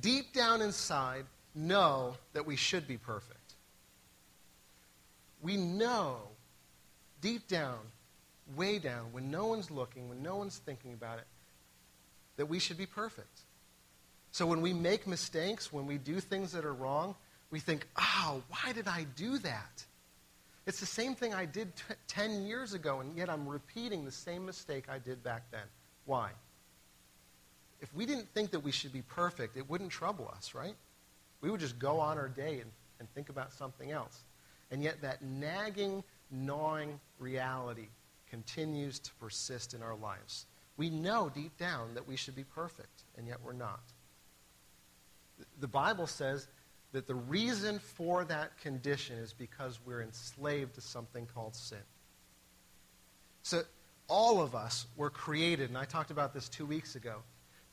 deep 0.00 0.32
down 0.32 0.62
inside, 0.62 1.24
know 1.56 2.14
that 2.34 2.46
we 2.46 2.54
should 2.54 2.86
be 2.86 2.96
perfect. 2.96 3.54
We 5.42 5.56
know, 5.56 6.18
deep 7.20 7.48
down, 7.48 7.78
way 8.56 8.78
down, 8.78 9.12
when 9.12 9.28
no 9.30 9.46
one's 9.46 9.72
looking, 9.72 10.08
when 10.08 10.22
no 10.22 10.36
one's 10.36 10.58
thinking 10.58 10.92
about 10.92 11.18
it, 11.18 11.26
that 12.36 12.46
we 12.46 12.60
should 12.60 12.78
be 12.78 12.86
perfect. 12.86 13.40
So 14.30 14.46
when 14.46 14.60
we 14.62 14.72
make 14.72 15.06
mistakes, 15.06 15.72
when 15.72 15.86
we 15.86 15.98
do 15.98 16.20
things 16.20 16.52
that 16.52 16.64
are 16.64 16.72
wrong, 16.72 17.16
we 17.54 17.60
think, 17.60 17.86
oh, 17.96 18.42
why 18.48 18.72
did 18.72 18.88
I 18.88 19.06
do 19.14 19.38
that? 19.38 19.84
It's 20.66 20.80
the 20.80 20.86
same 20.86 21.14
thing 21.14 21.32
I 21.32 21.44
did 21.44 21.76
t- 21.76 21.94
10 22.08 22.46
years 22.46 22.74
ago, 22.74 22.98
and 22.98 23.16
yet 23.16 23.30
I'm 23.30 23.46
repeating 23.46 24.04
the 24.04 24.10
same 24.10 24.44
mistake 24.44 24.86
I 24.88 24.98
did 24.98 25.22
back 25.22 25.48
then. 25.52 25.62
Why? 26.04 26.30
If 27.80 27.94
we 27.94 28.06
didn't 28.06 28.28
think 28.34 28.50
that 28.50 28.58
we 28.58 28.72
should 28.72 28.92
be 28.92 29.02
perfect, 29.02 29.56
it 29.56 29.70
wouldn't 29.70 29.92
trouble 29.92 30.28
us, 30.36 30.52
right? 30.52 30.74
We 31.42 31.50
would 31.50 31.60
just 31.60 31.78
go 31.78 32.00
on 32.00 32.18
our 32.18 32.26
day 32.28 32.58
and, 32.58 32.72
and 32.98 33.08
think 33.14 33.28
about 33.28 33.52
something 33.52 33.92
else. 33.92 34.24
And 34.72 34.82
yet 34.82 35.00
that 35.02 35.22
nagging, 35.22 36.02
gnawing 36.32 36.98
reality 37.20 37.86
continues 38.28 38.98
to 38.98 39.12
persist 39.20 39.74
in 39.74 39.82
our 39.82 39.94
lives. 39.94 40.46
We 40.76 40.90
know 40.90 41.30
deep 41.32 41.56
down 41.56 41.94
that 41.94 42.08
we 42.08 42.16
should 42.16 42.34
be 42.34 42.42
perfect, 42.42 43.04
and 43.16 43.28
yet 43.28 43.38
we're 43.44 43.52
not. 43.52 43.84
The 45.60 45.68
Bible 45.68 46.08
says 46.08 46.48
that 46.94 47.08
the 47.08 47.14
reason 47.14 47.80
for 47.80 48.24
that 48.24 48.56
condition 48.60 49.18
is 49.18 49.32
because 49.32 49.80
we're 49.84 50.00
enslaved 50.00 50.76
to 50.76 50.80
something 50.80 51.26
called 51.34 51.56
sin. 51.56 51.82
So 53.42 53.62
all 54.06 54.40
of 54.40 54.54
us 54.54 54.86
were 54.96 55.10
created, 55.10 55.70
and 55.70 55.76
I 55.76 55.86
talked 55.86 56.12
about 56.12 56.32
this 56.32 56.48
two 56.48 56.64
weeks 56.64 56.94
ago, 56.94 57.16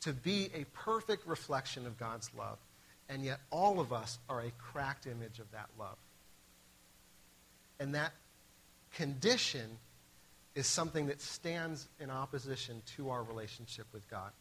to 0.01 0.11
be 0.11 0.49
a 0.55 0.63
perfect 0.73 1.27
reflection 1.27 1.85
of 1.85 1.99
God's 1.99 2.31
love. 2.35 2.57
And 3.09 3.23
yet 3.23 3.39
all 3.51 3.79
of 3.79 3.93
us 3.93 4.17
are 4.27 4.41
a 4.41 4.49
cracked 4.57 5.05
image 5.05 5.37
of 5.37 5.51
that 5.51 5.69
love. 5.77 5.97
And 7.79 7.93
that 7.93 8.13
condition 8.95 9.77
is 10.55 10.65
something 10.65 11.05
that 11.07 11.21
stands 11.21 11.87
in 11.99 12.09
opposition 12.09 12.81
to 12.95 13.11
our 13.11 13.21
relationship 13.21 13.85
with 13.93 14.09
God. 14.09 14.31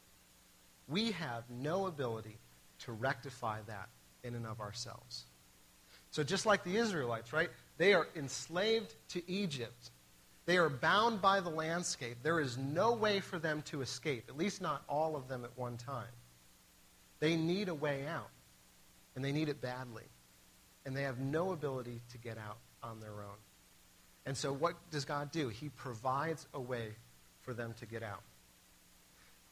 We 0.88 1.10
have 1.12 1.44
no 1.50 1.86
ability 1.86 2.38
to 2.84 2.92
rectify 2.92 3.58
that 3.66 3.90
in 4.24 4.34
and 4.34 4.46
of 4.46 4.60
ourselves. 4.60 5.24
So, 6.10 6.22
just 6.24 6.46
like 6.46 6.64
the 6.64 6.76
Israelites, 6.76 7.32
right? 7.32 7.50
They 7.78 7.94
are 7.94 8.08
enslaved 8.16 8.94
to 9.10 9.30
Egypt. 9.30 9.90
They 10.46 10.56
are 10.56 10.68
bound 10.68 11.22
by 11.22 11.40
the 11.40 11.50
landscape. 11.50 12.16
There 12.22 12.40
is 12.40 12.58
no 12.58 12.92
way 12.92 13.20
for 13.20 13.38
them 13.38 13.62
to 13.66 13.82
escape, 13.82 14.24
at 14.28 14.36
least 14.36 14.60
not 14.60 14.82
all 14.88 15.14
of 15.14 15.28
them 15.28 15.44
at 15.44 15.56
one 15.56 15.76
time. 15.76 16.08
They 17.20 17.36
need 17.36 17.68
a 17.68 17.74
way 17.74 18.06
out, 18.06 18.30
and 19.14 19.24
they 19.24 19.30
need 19.30 19.48
it 19.48 19.60
badly. 19.60 20.04
And 20.84 20.96
they 20.96 21.02
have 21.02 21.18
no 21.20 21.52
ability 21.52 22.00
to 22.10 22.18
get 22.18 22.38
out 22.38 22.56
on 22.82 22.98
their 23.00 23.12
own. 23.22 23.38
And 24.26 24.36
so, 24.36 24.52
what 24.52 24.74
does 24.90 25.04
God 25.04 25.30
do? 25.30 25.48
He 25.48 25.68
provides 25.68 26.46
a 26.54 26.60
way 26.60 26.88
for 27.42 27.54
them 27.54 27.74
to 27.78 27.86
get 27.86 28.02
out. 28.02 28.22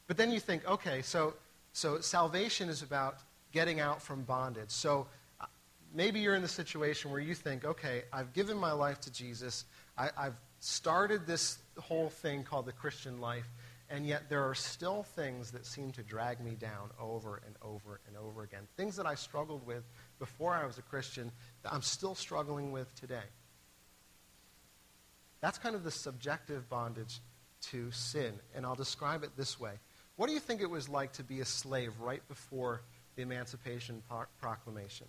But 0.07 0.17
then 0.17 0.31
you 0.31 0.39
think, 0.39 0.67
okay, 0.67 1.01
so, 1.01 1.35
so 1.71 2.01
salvation 2.01 2.67
is 2.67 2.81
about 2.81 3.19
getting 3.51 3.79
out 3.79 4.01
from 4.01 4.23
bondage. 4.23 4.69
So 4.69 5.07
uh, 5.39 5.45
maybe 5.93 6.19
you're 6.19 6.35
in 6.35 6.41
the 6.41 6.47
situation 6.47 7.11
where 7.11 7.19
you 7.19 7.33
think, 7.33 7.65
okay, 7.65 8.03
I've 8.13 8.33
given 8.33 8.57
my 8.57 8.71
life 8.71 8.99
to 9.01 9.11
Jesus. 9.11 9.65
I, 9.97 10.09
have 10.17 10.35
started 10.59 11.25
this 11.25 11.57
whole 11.77 12.09
thing 12.09 12.43
called 12.43 12.65
the 12.65 12.71
Christian 12.71 13.19
life, 13.19 13.49
and 13.89 14.05
yet 14.05 14.29
there 14.29 14.43
are 14.43 14.55
still 14.55 15.03
things 15.03 15.51
that 15.51 15.65
seem 15.65 15.91
to 15.93 16.03
drag 16.03 16.39
me 16.39 16.51
down 16.51 16.89
over 16.99 17.41
and 17.45 17.55
over 17.61 17.99
and 18.07 18.15
over 18.17 18.43
again. 18.43 18.67
Things 18.77 18.95
that 18.97 19.05
I 19.05 19.15
struggled 19.15 19.65
with 19.65 19.83
before 20.19 20.53
I 20.53 20.65
was 20.65 20.77
a 20.77 20.83
Christian 20.83 21.31
that 21.63 21.73
I'm 21.73 21.81
still 21.81 22.15
struggling 22.15 22.71
with 22.71 22.93
today. 22.95 23.27
That's 25.41 25.57
kind 25.57 25.75
of 25.75 25.83
the 25.83 25.91
subjective 25.91 26.69
bondage 26.69 27.21
to 27.61 27.91
sin, 27.91 28.33
and 28.55 28.65
I'll 28.65 28.75
describe 28.75 29.23
it 29.23 29.31
this 29.37 29.59
way. 29.59 29.73
What 30.17 30.27
do 30.27 30.33
you 30.33 30.39
think 30.39 30.61
it 30.61 30.69
was 30.69 30.89
like 30.89 31.13
to 31.13 31.23
be 31.23 31.39
a 31.39 31.45
slave 31.45 31.93
right 32.01 32.25
before 32.27 32.81
the 33.19 33.23
Emancipation 33.23 34.01
Proclamation. 34.39 35.05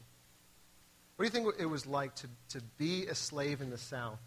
What 1.15 1.23
do 1.23 1.27
you 1.27 1.31
think 1.31 1.61
it 1.61 1.67
was 1.67 1.87
like 1.87 2.13
to, 2.17 2.27
to 2.49 2.61
be 2.77 3.07
a 3.07 3.15
slave 3.15 3.61
in 3.61 3.71
the 3.71 3.79
South 3.79 4.19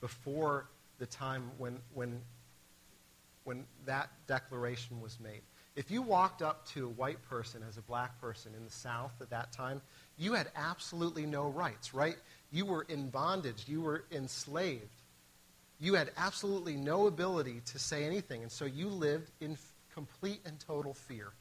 before 0.00 0.68
the 0.98 1.04
time 1.04 1.50
when, 1.58 1.78
when, 1.92 2.22
when 3.44 3.66
that 3.84 4.08
declaration 4.26 5.02
was 5.02 5.20
made? 5.20 5.42
If 5.74 5.90
you 5.90 6.00
walked 6.00 6.40
up 6.40 6.66
to 6.68 6.86
a 6.86 6.88
white 6.88 7.22
person 7.28 7.62
as 7.68 7.76
a 7.76 7.82
black 7.82 8.18
person 8.22 8.52
in 8.56 8.64
the 8.64 8.70
South 8.70 9.12
at 9.20 9.28
that 9.28 9.52
time, 9.52 9.82
you 10.16 10.32
had 10.32 10.48
absolutely 10.56 11.26
no 11.26 11.50
rights, 11.50 11.92
right? 11.92 12.16
You 12.50 12.64
were 12.64 12.86
in 12.88 13.10
bondage. 13.10 13.64
You 13.66 13.82
were 13.82 14.04
enslaved. 14.10 15.02
You 15.78 15.92
had 15.92 16.10
absolutely 16.16 16.76
no 16.76 17.06
ability 17.06 17.60
to 17.66 17.78
say 17.78 18.04
anything. 18.04 18.40
And 18.40 18.50
so 18.50 18.64
you 18.64 18.88
lived 18.88 19.30
in 19.42 19.58
complete 19.92 20.40
and 20.46 20.58
total 20.58 20.94
fear. 20.94 21.34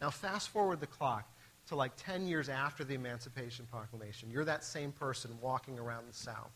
Now, 0.00 0.10
fast 0.10 0.50
forward 0.50 0.80
the 0.80 0.86
clock 0.86 1.28
to 1.68 1.76
like 1.76 1.92
10 1.96 2.26
years 2.26 2.48
after 2.48 2.84
the 2.84 2.94
Emancipation 2.94 3.66
Proclamation. 3.70 4.30
You're 4.30 4.44
that 4.44 4.64
same 4.64 4.92
person 4.92 5.30
walking 5.40 5.78
around 5.78 6.04
the 6.08 6.14
South. 6.14 6.52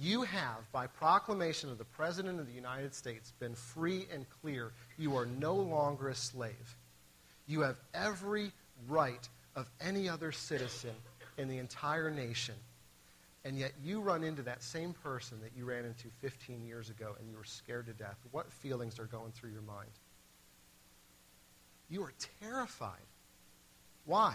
You 0.00 0.22
have, 0.22 0.70
by 0.72 0.86
proclamation 0.86 1.68
of 1.70 1.76
the 1.76 1.84
President 1.84 2.40
of 2.40 2.46
the 2.46 2.54
United 2.54 2.94
States, 2.94 3.32
been 3.38 3.54
free 3.54 4.06
and 4.12 4.24
clear. 4.40 4.72
You 4.96 5.16
are 5.16 5.26
no 5.26 5.54
longer 5.54 6.08
a 6.08 6.14
slave. 6.14 6.76
You 7.46 7.60
have 7.60 7.76
every 7.92 8.52
right 8.88 9.28
of 9.54 9.68
any 9.80 10.08
other 10.08 10.32
citizen 10.32 10.94
in 11.36 11.48
the 11.48 11.58
entire 11.58 12.10
nation. 12.10 12.54
And 13.44 13.58
yet 13.58 13.72
you 13.84 14.00
run 14.00 14.22
into 14.22 14.42
that 14.42 14.62
same 14.62 14.94
person 14.94 15.38
that 15.42 15.50
you 15.56 15.64
ran 15.64 15.84
into 15.84 16.08
15 16.20 16.64
years 16.64 16.88
ago 16.88 17.14
and 17.18 17.28
you 17.28 17.36
were 17.36 17.44
scared 17.44 17.86
to 17.86 17.92
death. 17.92 18.16
What 18.30 18.50
feelings 18.50 18.98
are 18.98 19.06
going 19.06 19.32
through 19.32 19.50
your 19.50 19.62
mind? 19.62 19.90
You 21.92 22.04
are 22.04 22.12
terrified. 22.40 23.06
Why? 24.06 24.34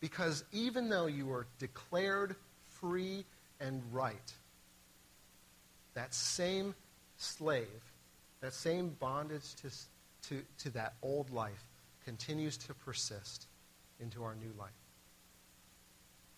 Because 0.00 0.42
even 0.52 0.88
though 0.88 1.04
you 1.04 1.30
are 1.30 1.46
declared 1.58 2.34
free 2.80 3.26
and 3.60 3.82
right. 3.92 4.32
That 5.92 6.14
same 6.14 6.74
slave, 7.18 7.82
that 8.40 8.54
same 8.54 8.96
bondage 8.98 9.54
to, 9.56 9.70
to, 10.28 10.42
to 10.60 10.70
that 10.70 10.94
old 11.02 11.30
life 11.30 11.62
continues 12.06 12.56
to 12.56 12.72
persist 12.72 13.46
into 14.00 14.24
our 14.24 14.34
new 14.34 14.52
life. 14.58 14.70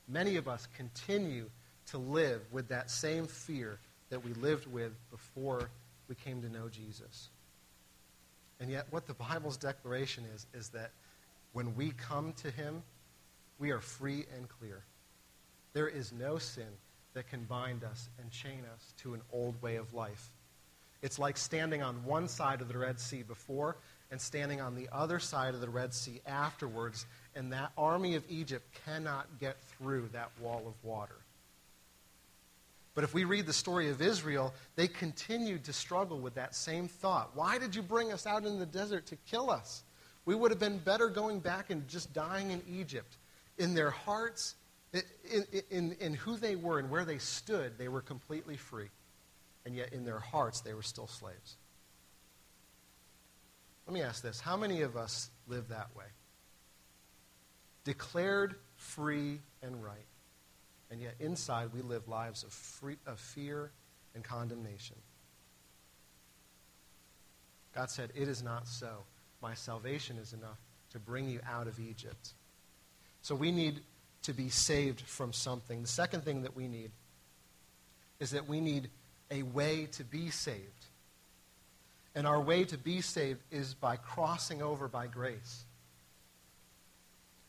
Many 0.08 0.34
of 0.34 0.48
us 0.48 0.66
continue 0.76 1.48
to 1.90 1.98
live 1.98 2.42
with 2.50 2.66
that 2.70 2.90
same 2.90 3.28
fear 3.28 3.78
that 4.10 4.24
we 4.24 4.32
lived 4.34 4.66
with 4.66 4.92
before 5.12 5.70
we 6.08 6.16
came 6.16 6.42
to 6.42 6.48
know 6.48 6.68
Jesus. 6.68 7.28
And 8.60 8.70
yet, 8.70 8.86
what 8.90 9.06
the 9.06 9.14
Bible's 9.14 9.56
declaration 9.56 10.24
is, 10.34 10.46
is 10.52 10.68
that 10.70 10.90
when 11.52 11.76
we 11.76 11.90
come 11.90 12.32
to 12.42 12.50
Him, 12.50 12.82
we 13.58 13.70
are 13.70 13.80
free 13.80 14.26
and 14.36 14.48
clear. 14.48 14.82
There 15.72 15.88
is 15.88 16.12
no 16.12 16.38
sin 16.38 16.68
that 17.14 17.28
can 17.28 17.44
bind 17.44 17.84
us 17.84 18.08
and 18.20 18.30
chain 18.30 18.62
us 18.74 18.94
to 19.02 19.14
an 19.14 19.22
old 19.32 19.60
way 19.62 19.76
of 19.76 19.94
life. 19.94 20.30
It's 21.02 21.18
like 21.18 21.36
standing 21.36 21.82
on 21.82 22.04
one 22.04 22.28
side 22.28 22.60
of 22.60 22.68
the 22.68 22.78
Red 22.78 22.98
Sea 22.98 23.22
before 23.22 23.76
and 24.10 24.20
standing 24.20 24.60
on 24.60 24.74
the 24.74 24.88
other 24.90 25.18
side 25.18 25.54
of 25.54 25.60
the 25.60 25.68
Red 25.68 25.94
Sea 25.94 26.20
afterwards, 26.26 27.06
and 27.36 27.52
that 27.52 27.70
army 27.76 28.14
of 28.14 28.24
Egypt 28.28 28.66
cannot 28.84 29.26
get 29.38 29.56
through 29.62 30.08
that 30.12 30.30
wall 30.40 30.62
of 30.66 30.74
water. 30.82 31.14
But 32.98 33.04
if 33.04 33.14
we 33.14 33.22
read 33.22 33.46
the 33.46 33.52
story 33.52 33.90
of 33.90 34.02
Israel, 34.02 34.52
they 34.74 34.88
continued 34.88 35.62
to 35.66 35.72
struggle 35.72 36.18
with 36.18 36.34
that 36.34 36.52
same 36.52 36.88
thought. 36.88 37.30
Why 37.34 37.56
did 37.56 37.72
you 37.72 37.80
bring 37.80 38.10
us 38.10 38.26
out 38.26 38.44
in 38.44 38.58
the 38.58 38.66
desert 38.66 39.06
to 39.06 39.16
kill 39.30 39.52
us? 39.52 39.84
We 40.24 40.34
would 40.34 40.50
have 40.50 40.58
been 40.58 40.78
better 40.78 41.08
going 41.08 41.38
back 41.38 41.70
and 41.70 41.86
just 41.86 42.12
dying 42.12 42.50
in 42.50 42.60
Egypt. 42.68 43.16
In 43.56 43.72
their 43.72 43.90
hearts, 43.90 44.56
in, 44.92 45.44
in, 45.70 45.96
in 46.00 46.12
who 46.12 46.36
they 46.38 46.56
were 46.56 46.80
and 46.80 46.90
where 46.90 47.04
they 47.04 47.18
stood, 47.18 47.78
they 47.78 47.86
were 47.86 48.00
completely 48.00 48.56
free. 48.56 48.90
And 49.64 49.76
yet 49.76 49.92
in 49.92 50.04
their 50.04 50.18
hearts, 50.18 50.60
they 50.62 50.74
were 50.74 50.82
still 50.82 51.06
slaves. 51.06 51.54
Let 53.86 53.94
me 53.94 54.02
ask 54.02 54.24
this 54.24 54.40
How 54.40 54.56
many 54.56 54.82
of 54.82 54.96
us 54.96 55.30
live 55.46 55.68
that 55.68 55.94
way? 55.94 56.06
Declared 57.84 58.56
free 58.74 59.38
and 59.62 59.84
right 59.84 60.08
and 60.90 61.00
yet 61.00 61.14
inside 61.20 61.70
we 61.74 61.82
live 61.82 62.08
lives 62.08 62.42
of, 62.42 62.52
free, 62.52 62.96
of 63.06 63.18
fear 63.18 63.70
and 64.14 64.24
condemnation. 64.24 64.96
God 67.74 67.90
said, 67.90 68.10
It 68.14 68.28
is 68.28 68.42
not 68.42 68.66
so. 68.66 69.04
My 69.40 69.54
salvation 69.54 70.18
is 70.18 70.32
enough 70.32 70.58
to 70.90 70.98
bring 70.98 71.28
you 71.28 71.40
out 71.48 71.66
of 71.66 71.78
Egypt. 71.78 72.32
So 73.22 73.34
we 73.34 73.52
need 73.52 73.80
to 74.22 74.32
be 74.32 74.48
saved 74.48 75.00
from 75.02 75.32
something. 75.32 75.82
The 75.82 75.88
second 75.88 76.24
thing 76.24 76.42
that 76.42 76.56
we 76.56 76.66
need 76.66 76.90
is 78.20 78.30
that 78.30 78.48
we 78.48 78.60
need 78.60 78.88
a 79.30 79.42
way 79.42 79.86
to 79.92 80.04
be 80.04 80.30
saved. 80.30 80.86
And 82.14 82.26
our 82.26 82.40
way 82.40 82.64
to 82.64 82.78
be 82.78 83.00
saved 83.00 83.40
is 83.50 83.74
by 83.74 83.96
crossing 83.96 84.62
over 84.62 84.88
by 84.88 85.06
grace. 85.06 85.64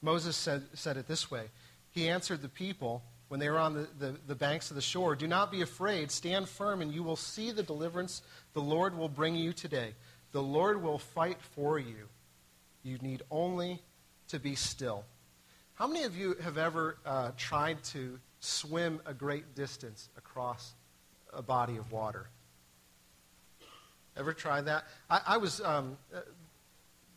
Moses 0.02 0.36
said, 0.36 0.64
said 0.74 0.98
it 0.98 1.08
this 1.08 1.32
way 1.32 1.46
He 1.92 2.08
answered 2.08 2.42
the 2.42 2.50
people 2.50 3.04
when 3.30 3.40
they 3.40 3.50
were 3.50 3.58
on 3.58 3.74
the, 3.74 3.88
the, 4.00 4.16
the, 4.28 4.36
banks 4.36 4.72
of 4.72 4.76
the 4.76 4.82
shore. 4.82 5.16
Do 5.16 5.28
not 5.28 5.52
be 5.52 5.62
afraid. 5.62 6.12
Stand 6.12 6.50
firm, 6.50 6.82
and 6.82 6.92
you 6.92 7.04
will 7.04 7.16
see 7.16 7.52
the 7.52 7.64
deliverance 7.64 8.22
the 8.54 8.62
Lord 8.62 8.98
will 8.98 9.08
bring 9.08 9.36
you 9.36 9.54
today. 9.54 9.94
The 10.32 10.42
Lord 10.42 10.82
will 10.84 10.98
fight 10.98 11.38
for 11.56 11.80
you. 11.80 12.10
You 12.84 12.98
need 12.98 13.22
only 13.32 13.82
to 14.30 14.40
be 14.40 14.56
still. 14.56 15.06
How 15.76 15.88
many 15.88 16.04
of 16.04 16.18
you 16.18 16.36
have 16.42 16.58
ever 16.58 16.98
uh, 17.06 17.32
tried 17.38 17.84
to 17.86 18.20
swim 18.40 19.00
a 19.06 19.14
great 19.14 19.56
distance 19.56 20.10
across 20.18 20.74
a 21.32 21.42
body 21.42 21.78
of 21.78 21.92
water? 21.92 22.30
Ever 24.18 24.34
tried 24.34 24.66
that? 24.66 24.86
I, 25.10 25.22
I 25.28 25.38
was 25.38 25.62
um, 25.62 25.98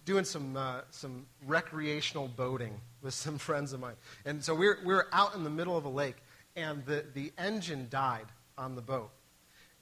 doing 0.04 0.24
some, 0.24 0.56
uh, 0.56 0.80
some 0.90 1.26
recreational 1.46 2.28
boating 2.28 2.80
with 3.02 3.14
some 3.14 3.38
friends 3.38 3.72
of 3.72 3.80
mine. 3.80 3.94
And 4.24 4.42
so 4.42 4.54
we 4.54 4.66
were, 4.66 4.78
we 4.84 4.94
were 4.94 5.08
out 5.12 5.34
in 5.34 5.44
the 5.44 5.50
middle 5.50 5.76
of 5.76 5.84
a 5.84 5.88
lake, 5.88 6.16
and 6.56 6.84
the, 6.86 7.04
the 7.14 7.32
engine 7.38 7.86
died 7.90 8.26
on 8.58 8.74
the 8.74 8.82
boat. 8.82 9.10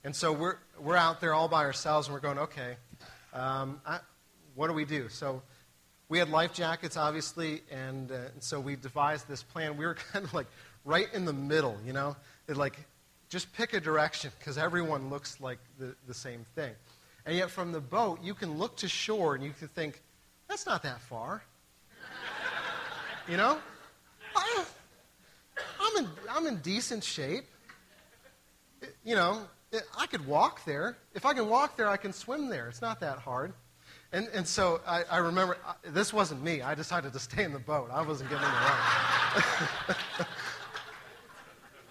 And 0.04 0.14
so 0.14 0.32
we're, 0.32 0.56
we're 0.78 0.96
out 0.96 1.20
there 1.20 1.34
all 1.34 1.48
by 1.48 1.64
ourselves, 1.64 2.06
and 2.06 2.14
we're 2.14 2.20
going, 2.20 2.38
okay, 2.38 2.76
um, 3.34 3.80
I, 3.86 4.00
what 4.54 4.68
do 4.68 4.72
we 4.72 4.84
do? 4.84 5.08
So 5.08 5.42
we 6.08 6.18
had 6.18 6.28
life 6.28 6.52
jackets, 6.52 6.96
obviously, 6.96 7.62
and, 7.70 8.10
uh, 8.10 8.16
and 8.32 8.42
so 8.42 8.60
we 8.60 8.76
devised 8.76 9.28
this 9.28 9.42
plan. 9.42 9.76
We 9.76 9.86
were 9.86 9.94
kind 10.12 10.24
of 10.24 10.34
like 10.34 10.46
right 10.84 11.08
in 11.12 11.24
the 11.24 11.32
middle, 11.32 11.76
you 11.86 11.92
know? 11.92 12.16
It 12.48 12.56
like, 12.56 12.78
just 13.28 13.52
pick 13.52 13.74
a 13.74 13.80
direction, 13.80 14.32
because 14.38 14.58
everyone 14.58 15.08
looks 15.08 15.40
like 15.40 15.58
the, 15.78 15.94
the 16.06 16.14
same 16.14 16.44
thing. 16.54 16.72
And 17.26 17.36
yet, 17.36 17.50
from 17.50 17.72
the 17.72 17.80
boat, 17.80 18.20
you 18.22 18.34
can 18.34 18.58
look 18.58 18.76
to 18.78 18.88
shore 18.88 19.34
and 19.34 19.44
you 19.44 19.52
can 19.52 19.68
think, 19.68 20.02
that's 20.50 20.66
not 20.66 20.82
that 20.82 21.00
far. 21.00 21.42
You 23.28 23.36
know? 23.36 23.58
I, 24.34 24.64
am 25.80 26.04
in, 26.04 26.10
I'm 26.28 26.46
in 26.48 26.56
decent 26.56 27.04
shape. 27.04 27.44
You 29.04 29.14
know, 29.14 29.42
I 29.96 30.06
could 30.06 30.26
walk 30.26 30.64
there. 30.64 30.98
If 31.14 31.24
I 31.24 31.34
can 31.34 31.48
walk 31.48 31.76
there, 31.76 31.88
I 31.88 31.96
can 31.96 32.12
swim 32.12 32.48
there. 32.48 32.68
It's 32.68 32.82
not 32.82 32.98
that 33.00 33.18
hard. 33.18 33.52
And, 34.12 34.28
and 34.34 34.44
so 34.44 34.80
I, 34.84 35.04
I 35.08 35.18
remember, 35.18 35.56
this 35.84 36.12
wasn't 36.12 36.42
me. 36.42 36.62
I 36.62 36.74
decided 36.74 37.12
to 37.12 37.20
stay 37.20 37.44
in 37.44 37.52
the 37.52 37.60
boat. 37.60 37.88
I 37.92 38.02
wasn't 38.02 38.30
getting 38.30 38.44
in 38.44 38.50
the 38.50 39.94
run. 40.18 40.26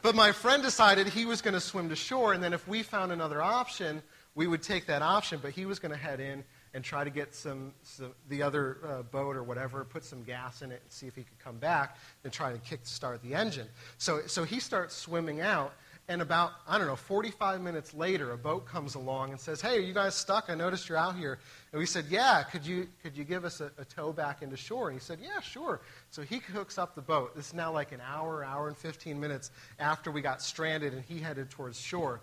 but 0.01 0.15
my 0.15 0.33
friend 0.33 0.61
decided 0.61 1.07
he 1.07 1.23
was 1.23 1.41
going 1.41 1.53
to 1.53 1.61
swim 1.61 1.87
to 1.87 1.95
shore, 1.95 2.33
and 2.33 2.43
then 2.43 2.51
if 2.51 2.67
we 2.67 2.83
found 2.83 3.13
another 3.13 3.41
option, 3.41 4.03
we 4.35 4.47
would 4.47 4.61
take 4.61 4.85
that 4.87 5.01
option, 5.01 5.39
but 5.41 5.51
he 5.51 5.65
was 5.65 5.79
going 5.79 5.93
to 5.93 5.97
head 5.97 6.19
in 6.19 6.43
and 6.73 6.83
try 6.83 7.03
to 7.03 7.09
get 7.09 7.33
some, 7.33 7.73
some 7.83 8.13
the 8.29 8.43
other 8.43 8.77
uh, 8.87 9.01
boat 9.03 9.35
or 9.35 9.43
whatever, 9.43 9.83
put 9.83 10.03
some 10.03 10.23
gas 10.23 10.61
in 10.61 10.71
it 10.71 10.81
and 10.83 10.91
see 10.91 11.07
if 11.07 11.15
he 11.15 11.23
could 11.23 11.39
come 11.39 11.57
back 11.57 11.97
and 12.23 12.31
try 12.31 12.51
to 12.51 12.59
kick 12.59 12.81
start 12.83 13.21
the 13.23 13.33
engine. 13.33 13.67
So, 13.97 14.21
so 14.27 14.43
he 14.43 14.59
starts 14.59 14.95
swimming 14.95 15.41
out, 15.41 15.73
and 16.09 16.23
about, 16.23 16.53
I 16.67 16.79
don't 16.79 16.87
know, 16.87 16.95
45 16.95 17.61
minutes 17.61 17.93
later, 17.93 18.31
a 18.31 18.37
boat 18.37 18.65
comes 18.65 18.95
along 18.95 19.29
and 19.29 19.39
says, 19.39 19.61
Hey, 19.61 19.77
are 19.77 19.81
you 19.81 19.93
guys 19.93 20.15
stuck? 20.15 20.45
I 20.49 20.55
noticed 20.55 20.89
you're 20.89 20.97
out 20.97 21.15
here. 21.15 21.37
And 21.71 21.79
we 21.79 21.85
said, 21.85 22.05
Yeah, 22.09 22.41
could 22.41 22.65
you, 22.65 22.87
could 23.03 23.15
you 23.15 23.23
give 23.23 23.45
us 23.45 23.61
a, 23.61 23.71
a 23.77 23.85
tow 23.85 24.11
back 24.11 24.41
into 24.41 24.57
shore? 24.57 24.89
And 24.89 24.99
he 24.99 25.03
said, 25.03 25.19
Yeah, 25.21 25.39
sure. 25.39 25.81
So 26.09 26.23
he 26.23 26.39
hooks 26.39 26.79
up 26.79 26.95
the 26.95 27.01
boat. 27.01 27.35
This 27.35 27.49
is 27.49 27.53
now 27.53 27.71
like 27.71 27.91
an 27.91 28.01
hour, 28.03 28.43
hour 28.43 28.67
and 28.67 28.75
15 28.75 29.19
minutes 29.19 29.51
after 29.77 30.09
we 30.09 30.21
got 30.21 30.41
stranded, 30.41 30.93
and 30.93 31.03
he 31.03 31.19
headed 31.19 31.51
towards 31.51 31.79
shore. 31.79 32.21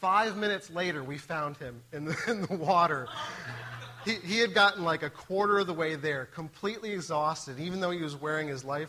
Five 0.00 0.36
minutes 0.36 0.70
later, 0.70 1.02
we 1.02 1.18
found 1.18 1.56
him 1.56 1.82
in 1.92 2.04
the, 2.04 2.16
in 2.28 2.42
the 2.42 2.56
water 2.56 3.08
he, 4.06 4.14
he 4.24 4.38
had 4.38 4.54
gotten 4.54 4.84
like 4.84 5.02
a 5.02 5.10
quarter 5.10 5.58
of 5.58 5.66
the 5.66 5.74
way 5.74 5.96
there, 5.96 6.26
completely 6.26 6.92
exhausted, 6.92 7.58
even 7.58 7.80
though 7.80 7.90
he 7.90 8.02
was 8.02 8.16
wearing 8.16 8.48
his 8.48 8.64
life 8.64 8.88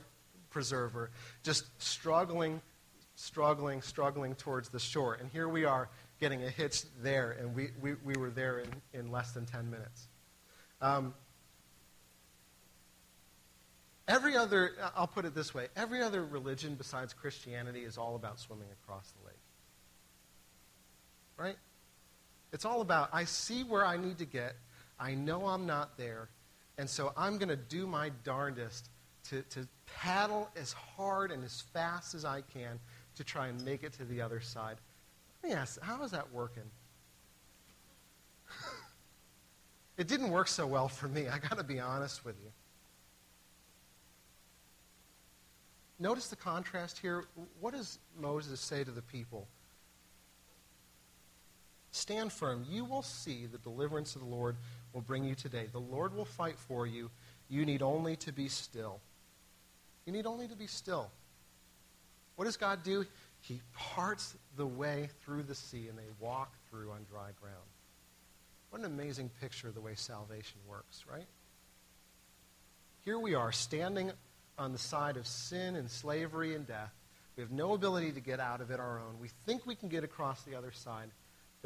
preserver, 0.52 1.10
just 1.44 1.66
struggling, 1.82 2.62
struggling, 3.16 3.82
struggling 3.82 4.36
towards 4.36 4.70
the 4.70 4.80
shore. 4.80 5.16
And 5.16 5.30
here 5.30 5.50
we 5.50 5.66
are 5.66 5.90
getting 6.20 6.44
a 6.44 6.50
hitch 6.50 6.84
there, 7.02 7.36
and 7.40 7.56
we, 7.56 7.70
we, 7.82 7.96
we 8.06 8.16
were 8.16 8.30
there 8.30 8.60
in, 8.60 8.70
in 8.94 9.12
less 9.12 9.32
than 9.32 9.46
10 9.46 9.70
minutes. 9.70 10.08
Um, 10.82 11.16
every 14.08 14.38
other, 14.38 14.74
I'll 14.96 15.08
put 15.08 15.26
it 15.26 15.34
this 15.34 15.54
way 15.54 15.68
every 15.76 16.04
other 16.04 16.24
religion 16.24 16.76
besides 16.76 17.14
Christianity 17.14 17.84
is 17.84 17.98
all 17.98 18.16
about 18.16 18.40
swimming 18.40 18.68
across 18.84 19.12
the 19.20 19.26
lake. 19.26 19.47
Right? 21.38 21.56
It's 22.52 22.66
all 22.66 22.82
about, 22.82 23.10
I 23.14 23.26
see 23.26 23.64
where 23.64 23.86
I 23.86 23.98
need 23.98 24.18
to 24.20 24.26
get, 24.26 24.56
I 25.00 25.14
know 25.14 25.48
I'm 25.48 25.66
not 25.66 25.98
there, 25.98 26.30
and 26.78 26.90
so 26.90 27.14
I'm 27.16 27.38
going 27.38 27.50
to 27.50 27.56
do 27.56 27.86
my 27.86 28.12
darndest 28.24 28.90
to, 29.30 29.42
to 29.44 29.68
paddle 29.86 30.50
as 30.56 30.74
hard 30.74 31.32
and 31.32 31.44
as 31.44 31.62
fast 31.74 32.16
as 32.16 32.26
I 32.26 32.42
can 32.42 32.80
to 33.16 33.24
try 33.24 33.48
and 33.48 33.64
make 33.66 33.84
it 33.84 33.94
to 33.94 34.06
the 34.06 34.22
other 34.22 34.40
side. 34.40 34.78
Let 35.44 35.50
me 35.50 35.56
ask, 35.56 35.82
how 35.82 36.04
is 36.04 36.12
that 36.12 36.32
working? 36.32 36.64
it 39.98 40.08
didn't 40.08 40.30
work 40.30 40.48
so 40.48 40.66
well 40.66 40.88
for 40.88 41.08
me. 41.08 41.28
I 41.28 41.40
got 41.40 41.58
to 41.58 41.64
be 41.64 41.80
honest 41.80 42.24
with 42.24 42.36
you. 42.44 42.52
Notice 46.00 46.28
the 46.28 46.36
contrast 46.36 47.00
here. 47.00 47.26
What 47.60 47.74
does 47.74 47.98
Moses 48.20 48.60
say 48.60 48.84
to 48.84 48.92
the 48.92 49.02
people? 49.02 49.48
Stand 51.98 52.32
firm. 52.32 52.66
You 52.70 52.86
will 52.86 53.02
see 53.02 53.46
the 53.46 53.58
deliverance 53.58 54.16
of 54.16 54.22
the 54.22 54.28
Lord 54.28 54.56
will 54.94 55.02
bring 55.02 55.24
you 55.24 55.36
today. 55.36 55.68
The 55.72 55.80
Lord 55.80 56.16
will 56.16 56.26
fight 56.26 56.58
for 56.58 56.86
you. 56.86 57.10
You 57.50 57.66
need 57.66 57.82
only 57.82 58.16
to 58.18 58.32
be 58.32 58.48
still. 58.48 59.00
You 60.06 60.14
need 60.14 60.26
only 60.26 60.48
to 60.48 60.56
be 60.56 60.68
still. 60.68 61.10
What 62.36 62.46
does 62.46 62.58
God 62.58 62.84
do? 62.84 63.06
He 63.42 63.62
parts 63.74 64.36
the 64.56 64.66
way 64.66 65.10
through 65.24 65.44
the 65.44 65.56
sea 65.56 65.88
and 65.88 65.98
they 65.98 66.10
walk 66.20 66.54
through 66.70 66.92
on 66.92 67.06
dry 67.10 67.32
ground. 67.42 67.68
What 68.70 68.80
an 68.80 68.86
amazing 68.86 69.32
picture 69.42 69.68
of 69.68 69.74
the 69.74 69.82
way 69.82 69.96
salvation 69.96 70.60
works, 70.68 71.04
right? 71.12 71.26
Here 73.06 73.18
we 73.18 73.34
are 73.34 73.52
standing 73.52 74.12
on 74.60 74.72
the 74.72 74.78
side 74.78 75.18
of 75.18 75.26
sin 75.26 75.76
and 75.76 75.90
slavery 75.90 76.56
and 76.56 76.68
death, 76.68 76.92
We 77.36 77.42
have 77.42 77.52
no 77.52 77.74
ability 77.74 78.12
to 78.14 78.20
get 78.20 78.40
out 78.40 78.62
of 78.62 78.72
it 78.72 78.80
our 78.80 79.00
own. 79.00 79.20
We 79.20 79.30
think 79.46 79.66
we 79.66 79.76
can 79.76 79.90
get 79.90 80.04
across 80.04 80.44
the 80.44 80.56
other 80.56 80.72
side, 80.72 81.10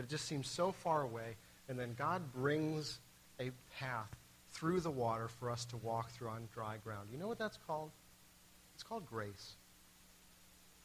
but 0.01 0.07
it 0.07 0.09
just 0.09 0.25
seems 0.25 0.49
so 0.49 0.71
far 0.71 1.03
away. 1.03 1.35
And 1.69 1.77
then 1.77 1.93
God 1.95 2.33
brings 2.33 2.97
a 3.39 3.51
path 3.79 4.09
through 4.49 4.79
the 4.79 4.89
water 4.89 5.27
for 5.27 5.51
us 5.51 5.63
to 5.65 5.77
walk 5.77 6.09
through 6.09 6.29
on 6.29 6.49
dry 6.51 6.77
ground. 6.83 7.09
You 7.11 7.19
know 7.19 7.27
what 7.27 7.37
that's 7.37 7.59
called? 7.67 7.91
It's 8.73 8.81
called 8.81 9.05
grace. 9.05 9.51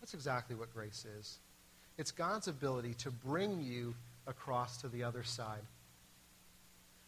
That's 0.00 0.12
exactly 0.12 0.54
what 0.54 0.70
grace 0.74 1.06
is. 1.18 1.38
It's 1.96 2.10
God's 2.10 2.46
ability 2.46 2.92
to 2.98 3.10
bring 3.10 3.62
you 3.62 3.94
across 4.26 4.76
to 4.82 4.88
the 4.88 5.02
other 5.02 5.22
side. 5.22 5.64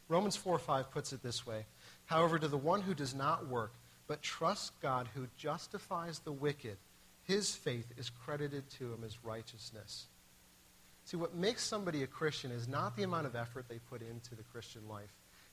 Romans 0.08 0.34
4 0.34 0.58
5 0.58 0.90
puts 0.90 1.12
it 1.12 1.22
this 1.22 1.46
way 1.46 1.66
However, 2.06 2.38
to 2.38 2.48
the 2.48 2.56
one 2.56 2.80
who 2.80 2.94
does 2.94 3.14
not 3.14 3.48
work, 3.48 3.72
but 4.06 4.22
trusts 4.22 4.72
God 4.80 5.08
who 5.14 5.26
justifies 5.36 6.20
the 6.20 6.32
wicked, 6.32 6.78
his 7.24 7.54
faith 7.54 7.92
is 7.98 8.08
credited 8.08 8.70
to 8.78 8.94
him 8.94 9.04
as 9.04 9.22
righteousness. 9.22 10.06
See, 11.08 11.16
what 11.16 11.34
makes 11.34 11.64
somebody 11.64 12.02
a 12.02 12.06
Christian 12.06 12.50
is 12.50 12.68
not 12.68 12.94
the 12.94 13.02
amount 13.02 13.24
of 13.24 13.34
effort 13.34 13.64
they 13.66 13.78
put 13.88 14.02
into 14.02 14.34
the 14.34 14.42
Christian 14.42 14.86
life. 14.90 15.08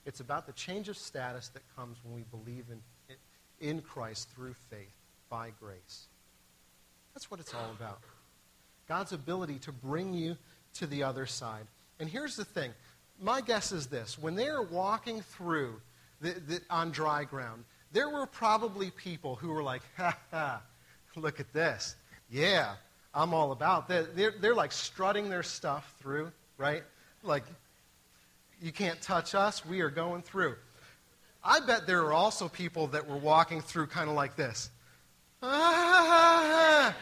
It's 0.05 0.19
about 0.19 0.47
the 0.47 0.51
change 0.51 0.89
of 0.89 0.97
status 0.97 1.47
that 1.47 1.61
comes 1.77 1.95
when 2.03 2.13
we 2.13 2.23
believe 2.23 2.65
in, 2.69 3.15
in 3.61 3.79
Christ 3.79 4.27
through 4.35 4.53
faith, 4.69 4.97
by 5.29 5.51
grace. 5.57 6.07
That's 7.13 7.31
what 7.31 7.39
it's 7.39 7.53
all 7.53 7.71
about. 7.71 8.01
God's 8.89 9.13
ability 9.13 9.59
to 9.59 9.71
bring 9.71 10.13
you 10.13 10.35
to 10.73 10.87
the 10.87 11.03
other 11.03 11.25
side. 11.25 11.67
And 12.01 12.09
here's 12.09 12.35
the 12.35 12.43
thing 12.43 12.73
my 13.21 13.39
guess 13.39 13.71
is 13.71 13.87
this 13.87 14.19
when 14.19 14.35
they're 14.35 14.61
walking 14.61 15.21
through 15.21 15.79
the, 16.19 16.31
the, 16.31 16.61
on 16.69 16.91
dry 16.91 17.23
ground, 17.23 17.63
there 17.93 18.09
were 18.09 18.25
probably 18.25 18.91
people 18.91 19.37
who 19.37 19.51
were 19.51 19.63
like, 19.63 19.83
ha 19.95 20.17
ha, 20.31 20.61
look 21.15 21.39
at 21.39 21.53
this. 21.53 21.95
Yeah, 22.29 22.75
I'm 23.15 23.33
all 23.33 23.53
about 23.53 23.87
that. 23.87 24.15
They're, 24.15 24.33
they're 24.39 24.53
like 24.53 24.73
strutting 24.73 25.29
their 25.29 25.41
stuff 25.41 25.95
through, 25.99 26.31
right? 26.57 26.83
Like, 27.23 27.45
you 28.61 28.73
can't 28.73 29.01
touch 29.01 29.33
us. 29.33 29.65
We 29.65 29.79
are 29.79 29.89
going 29.89 30.21
through. 30.21 30.55
I 31.41 31.61
bet 31.61 31.87
there 31.87 32.01
are 32.01 32.13
also 32.13 32.49
people 32.49 32.87
that 32.87 33.07
were 33.07 33.17
walking 33.17 33.61
through 33.61 33.87
kind 33.87 34.09
of 34.09 34.15
like 34.15 34.35
this. 34.35 34.69
Ah, 35.41 36.95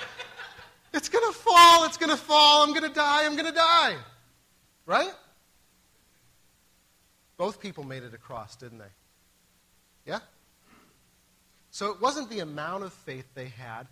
it's 0.94 1.10
going 1.10 1.26
to 1.26 1.38
fall. 1.38 1.86
It's 1.86 1.98
going 1.98 2.12
to 2.12 2.18
fall. 2.18 2.64
I'm 2.64 2.74
going 2.74 2.88
to 2.88 2.94
die. 2.94 3.26
I'm 3.26 3.36
going 3.36 3.48
to 3.48 3.52
die. 3.52 3.96
Right? 4.86 5.12
Both 7.38 7.60
people 7.60 7.84
made 7.84 8.04
it 8.04 8.14
across, 8.14 8.56
didn't 8.56 8.78
they? 8.78 8.92
Yeah? 10.06 10.20
So 11.72 11.90
it 11.92 12.00
wasn't 12.00 12.30
the 12.30 12.40
amount 12.40 12.84
of 12.84 12.94
faith 12.94 13.26
they 13.34 13.48
had, 13.48 13.88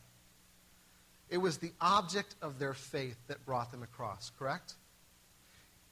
it 1.31 1.37
was 1.37 1.57
the 1.57 1.71
object 1.79 2.35
of 2.41 2.59
their 2.59 2.73
faith 2.73 3.17
that 3.27 3.43
brought 3.45 3.71
them 3.71 3.81
across, 3.81 4.31
correct? 4.37 4.75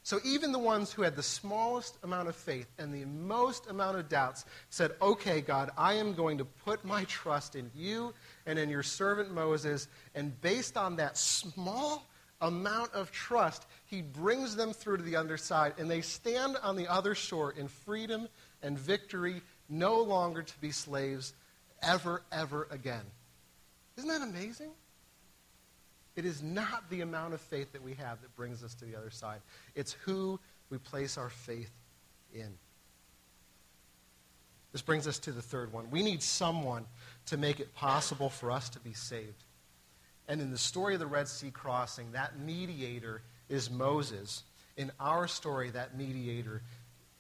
So 0.04 0.20
even 0.26 0.52
the 0.52 0.60
ones 0.60 0.92
who 0.92 1.02
had 1.02 1.16
the 1.16 1.24
smallest 1.24 1.98
amount 2.04 2.28
of 2.28 2.36
faith 2.36 2.68
and 2.78 2.94
the 2.94 3.06
most 3.06 3.70
amount 3.70 3.98
of 3.98 4.10
doubts 4.10 4.46
said, 4.70 4.92
Okay, 5.02 5.40
God, 5.40 5.72
I 5.78 5.94
am 5.94 6.14
going 6.14 6.38
to 6.40 6.46
put 6.46 6.84
my 6.84 7.06
trust 7.06 7.56
in 7.56 7.72
you 7.76 8.14
and 8.46 8.60
in 8.60 8.70
your 8.70 8.84
servant 8.84 9.32
Moses. 9.32 9.88
And 10.16 10.40
based 10.42 10.78
on 10.78 10.98
that 10.98 11.18
small 11.18 12.08
amount 12.42 12.94
of 12.94 13.12
trust, 13.12 13.66
he 13.86 14.02
brings 14.02 14.56
them 14.56 14.74
through 14.74 14.98
to 14.98 15.04
the 15.04 15.16
other 15.16 15.38
side, 15.38 15.74
and 15.78 15.90
they 15.90 16.02
stand 16.02 16.58
on 16.64 16.76
the 16.76 16.88
other 16.88 17.16
shore 17.16 17.52
in 17.52 17.68
freedom 17.68 18.28
and 18.62 18.80
victory, 18.80 19.42
no 19.70 20.02
longer 20.02 20.42
to 20.42 20.60
be 20.60 20.72
slaves 20.72 21.34
ever, 21.82 22.24
ever 22.32 22.68
again. 22.72 23.04
Isn't 23.98 24.10
that 24.10 24.22
amazing? 24.22 24.72
It 26.20 26.26
is 26.26 26.44
not 26.44 26.90
the 26.90 27.00
amount 27.00 27.34
of 27.34 27.40
faith 27.40 27.72
that 27.72 27.82
we 27.82 27.94
have 27.94 28.22
that 28.22 28.36
brings 28.36 28.62
us 28.62 28.74
to 28.74 28.86
the 28.86 28.98
other 28.98 29.10
side. 29.10 29.40
It's 29.74 29.94
who 30.04 30.38
we 30.70 30.78
place 30.78 31.18
our 31.18 31.30
faith 31.30 31.72
in. 32.34 32.58
This 34.74 34.82
brings 34.82 35.08
us 35.08 35.18
to 35.20 35.32
the 35.32 35.42
third 35.42 35.72
one. 35.72 35.90
We 35.92 36.04
need 36.04 36.22
someone 36.22 36.88
to 37.28 37.38
make 37.38 37.62
it 37.62 37.74
possible 37.74 38.30
for 38.30 38.52
us 38.52 38.68
to 38.72 38.82
be 38.82 38.92
saved. 38.92 39.46
And 40.28 40.42
in 40.42 40.52
the 40.52 40.58
story 40.58 40.94
of 40.94 41.00
the 41.00 41.08
Red 41.08 41.30
Sea 41.30 41.52
crossing, 41.52 42.12
that 42.12 42.38
mediator 42.38 43.22
is 43.48 43.72
Moses. 43.72 44.44
In 44.76 44.92
our 45.00 45.26
story, 45.26 45.70
that 45.70 45.98
mediator, 45.98 46.62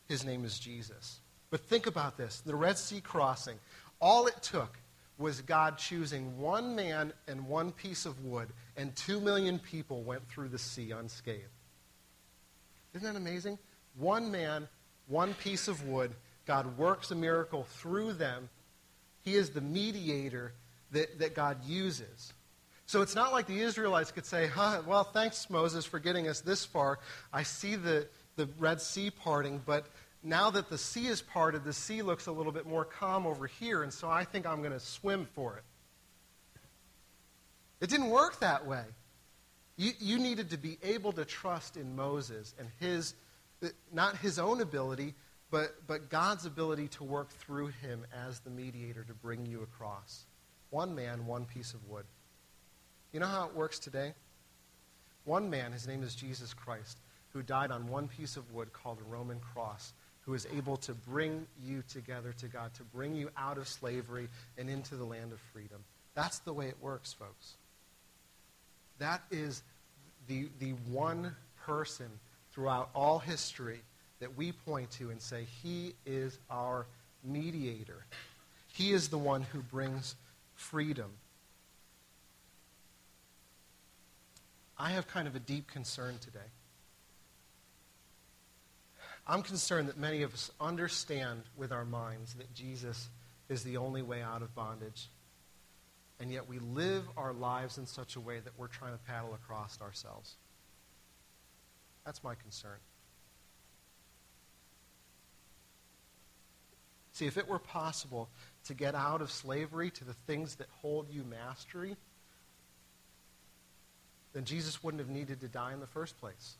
his 0.10 0.26
name 0.26 0.44
is 0.44 0.60
Jesus. 0.60 1.22
But 1.52 1.62
think 1.62 1.88
about 1.88 2.18
this 2.18 2.42
the 2.42 2.54
Red 2.54 2.78
Sea 2.78 3.00
crossing, 3.00 3.60
all 4.02 4.28
it 4.28 4.42
took 4.42 4.78
was 5.20 5.42
God 5.42 5.78
choosing 5.78 6.40
one 6.40 6.76
man 6.76 7.12
and 7.28 7.46
one 7.46 7.72
piece 7.74 8.06
of 8.06 8.24
wood, 8.24 8.48
and 8.80 8.96
two 8.96 9.20
million 9.20 9.60
people 9.60 10.04
went 10.04 10.26
through 10.30 10.48
the 10.48 10.58
sea 10.58 10.92
unscathed. 10.92 11.44
Isn't 12.94 13.14
that 13.14 13.20
amazing? 13.20 13.60
One 13.98 14.32
man, 14.32 14.70
one 15.08 15.34
piece 15.34 15.68
of 15.68 15.86
wood. 15.86 16.16
God 16.46 16.78
works 16.78 17.12
a 17.12 17.16
miracle 17.16 17.66
through 17.66 18.14
them. 18.14 18.48
He 19.26 19.36
is 19.36 19.50
the 19.50 19.60
mediator 19.60 20.54
that, 20.92 21.20
that 21.20 21.36
God 21.36 21.58
uses. 21.66 22.32
So 22.86 23.02
it's 23.02 23.16
not 23.16 23.34
like 23.34 23.48
the 23.48 23.60
Israelites 23.60 24.12
could 24.12 24.26
say, 24.26 24.48
huh, 24.48 24.82
well, 24.88 25.04
thanks, 25.04 25.50
Moses, 25.50 25.86
for 25.86 26.00
getting 26.00 26.30
us 26.30 26.40
this 26.40 26.64
far. 26.64 27.00
I 27.34 27.44
see 27.44 27.76
the, 27.76 28.08
the 28.38 28.48
Red 28.58 28.80
Sea 28.82 29.12
parting, 29.12 29.62
but 29.66 29.88
now 30.24 30.50
that 30.52 30.70
the 30.70 30.78
sea 30.78 31.08
is 31.08 31.22
parted, 31.22 31.66
the 31.66 31.74
sea 31.74 32.02
looks 32.02 32.28
a 32.28 32.32
little 32.32 32.54
bit 32.54 32.66
more 32.66 32.86
calm 32.86 33.28
over 33.28 33.46
here, 33.46 33.84
and 33.84 33.92
so 33.92 34.10
I 34.10 34.24
think 34.24 34.48
I'm 34.48 34.60
going 34.60 34.72
to 34.72 34.80
swim 34.80 35.28
for 35.36 35.58
it. 35.58 35.64
It 37.82 37.90
didn't 37.90 38.10
work 38.10 38.40
that 38.40 38.66
way. 38.66 38.84
You, 39.78 39.92
you 40.00 40.20
needed 40.20 40.50
to 40.50 40.58
be 40.58 40.78
able 40.84 41.14
to 41.14 41.24
trust 41.24 41.78
in 41.78 41.96
Moses 41.96 42.54
and 42.60 42.68
his, 42.80 43.14
not 43.94 44.18
his 44.18 44.38
own 44.38 44.60
ability, 44.60 45.14
but, 45.52 45.88
but 45.88 46.10
God's 46.10 46.46
ability 46.46 46.90
to 46.90 47.04
work 47.04 47.30
through 47.30 47.68
him 47.68 48.06
as 48.28 48.40
the 48.42 48.50
mediator 48.50 49.04
to 49.04 49.14
bring 49.14 49.46
you 49.46 49.62
across. 49.62 50.26
One 50.70 50.96
man, 50.96 51.26
one 51.26 51.46
piece 51.46 51.74
of 51.74 51.88
wood. 51.88 52.06
You 53.14 53.20
know 53.20 53.28
how 53.28 53.48
it 53.48 53.56
works 53.56 53.80
today? 53.80 54.14
One 55.24 55.50
man, 55.50 55.72
his 55.72 55.88
name 55.88 56.04
is 56.04 56.14
Jesus 56.14 56.54
Christ, 56.54 57.00
who 57.34 57.42
died 57.42 57.72
on 57.72 57.88
one 57.88 58.08
piece 58.08 58.36
of 58.38 58.52
wood 58.54 58.74
called 58.74 59.00
a 59.00 59.10
Roman 59.10 59.40
cross 59.40 59.94
who 60.22 60.34
is 60.34 60.46
able 60.56 60.78
to 60.78 60.94
bring 60.94 61.48
you 61.64 61.84
together 61.90 62.34
to 62.34 62.48
God, 62.48 62.74
to 62.76 62.84
bring 62.84 63.16
you 63.16 63.32
out 63.38 63.58
of 63.58 63.68
slavery 63.68 64.28
and 64.58 64.70
into 64.70 64.96
the 64.96 65.06
land 65.06 65.32
of 65.32 65.40
freedom. 65.54 65.84
That's 66.14 66.40
the 66.40 66.54
way 66.54 66.68
it 66.68 66.78
works, 66.82 67.14
folks. 67.14 67.56
That 69.00 69.22
is 69.32 69.64
the, 70.28 70.50
the 70.60 70.72
one 70.92 71.36
person 71.66 72.08
throughout 72.52 72.90
all 72.94 73.20
history 73.20 73.80
that 74.20 74.38
we 74.38 74.52
point 74.52 74.92
to 74.92 75.10
and 75.10 75.22
say, 75.22 75.46
He 75.64 75.94
is 76.06 76.38
our 76.50 76.86
mediator. 77.24 78.06
He 78.68 78.92
is 78.92 79.08
the 79.10 79.18
one 79.18 79.42
who 79.42 79.60
brings 79.60 80.16
freedom. 80.56 81.12
I 84.78 84.92
have 84.92 85.08
kind 85.08 85.28
of 85.28 85.36
a 85.36 85.40
deep 85.40 85.68
concern 85.68 86.18
today. 86.22 86.40
I'm 89.28 89.44
concerned 89.44 89.90
that 89.90 89.98
many 89.98 90.24
of 90.24 90.34
us 90.34 90.50
understand 90.60 91.44
with 91.58 91.72
our 91.72 91.86
minds 91.86 92.34
that 92.36 92.54
Jesus 92.54 93.10
is 93.48 93.64
the 93.64 93.78
only 93.78 94.02
way 94.02 94.22
out 94.22 94.42
of 94.42 94.56
bondage. 94.56 95.10
And 96.20 96.32
yet 96.32 96.50
we 96.50 96.60
live 96.60 97.04
our 97.16 97.34
lives 97.34 97.78
in 97.78 97.86
such 97.86 98.16
a 98.16 98.20
way 98.20 98.40
that 98.40 98.54
we're 98.58 98.68
trying 98.68 98.92
to 98.92 99.00
paddle 99.00 99.34
across 99.34 99.80
ourselves. 99.82 100.36
That's 102.06 102.24
my 102.24 102.36
concern. 102.36 102.78
See, 107.14 107.26
if 107.26 107.38
it 107.38 107.48
were 107.48 107.60
possible 107.60 108.30
to 108.66 108.74
get 108.74 108.96
out 108.96 109.22
of 109.22 109.32
slavery 109.32 109.92
to 109.92 110.06
the 110.06 110.14
things 110.14 110.56
that 110.56 110.68
hold 110.82 111.10
you 111.10 111.24
mastery, 111.24 111.98
then 114.34 114.46
Jesus 114.46 114.84
wouldn't 114.84 115.02
have 115.02 115.10
needed 115.10 115.42
to 115.42 115.48
die 115.48 115.74
in 115.74 115.80
the 115.80 115.88
first 115.88 116.18
place. 116.20 116.56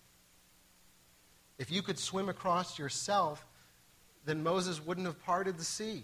If 1.58 1.72
you 1.72 1.82
could 1.82 2.00
swim 2.00 2.30
across 2.30 2.80
yourself, 2.80 3.46
then 4.26 4.44
Moses 4.44 4.86
wouldn't 4.86 5.08
have 5.08 5.22
parted 5.24 5.58
the 5.58 5.64
sea. 5.64 6.04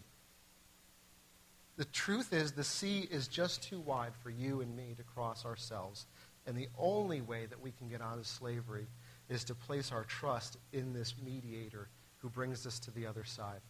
The 1.77 1.85
truth 1.85 2.31
is, 2.31 2.51
the 2.51 2.63
sea 2.63 3.07
is 3.11 3.27
just 3.27 3.63
too 3.63 3.79
wide 3.79 4.13
for 4.23 4.29
you 4.29 4.61
and 4.61 4.75
me 4.75 4.93
to 4.97 5.03
cross 5.03 5.45
ourselves. 5.45 6.05
And 6.47 6.55
the 6.55 6.69
only 6.77 7.21
way 7.21 7.45
that 7.47 7.61
we 7.61 7.71
can 7.71 7.89
get 7.89 8.01
out 8.01 8.17
of 8.17 8.27
slavery 8.27 8.87
is 9.29 9.43
to 9.45 9.55
place 9.55 9.91
our 9.91 10.03
trust 10.03 10.57
in 10.71 10.93
this 10.93 11.15
mediator 11.23 11.89
who 12.19 12.29
brings 12.29 12.65
us 12.65 12.79
to 12.79 12.91
the 12.91 13.05
other 13.07 13.23
side. 13.23 13.61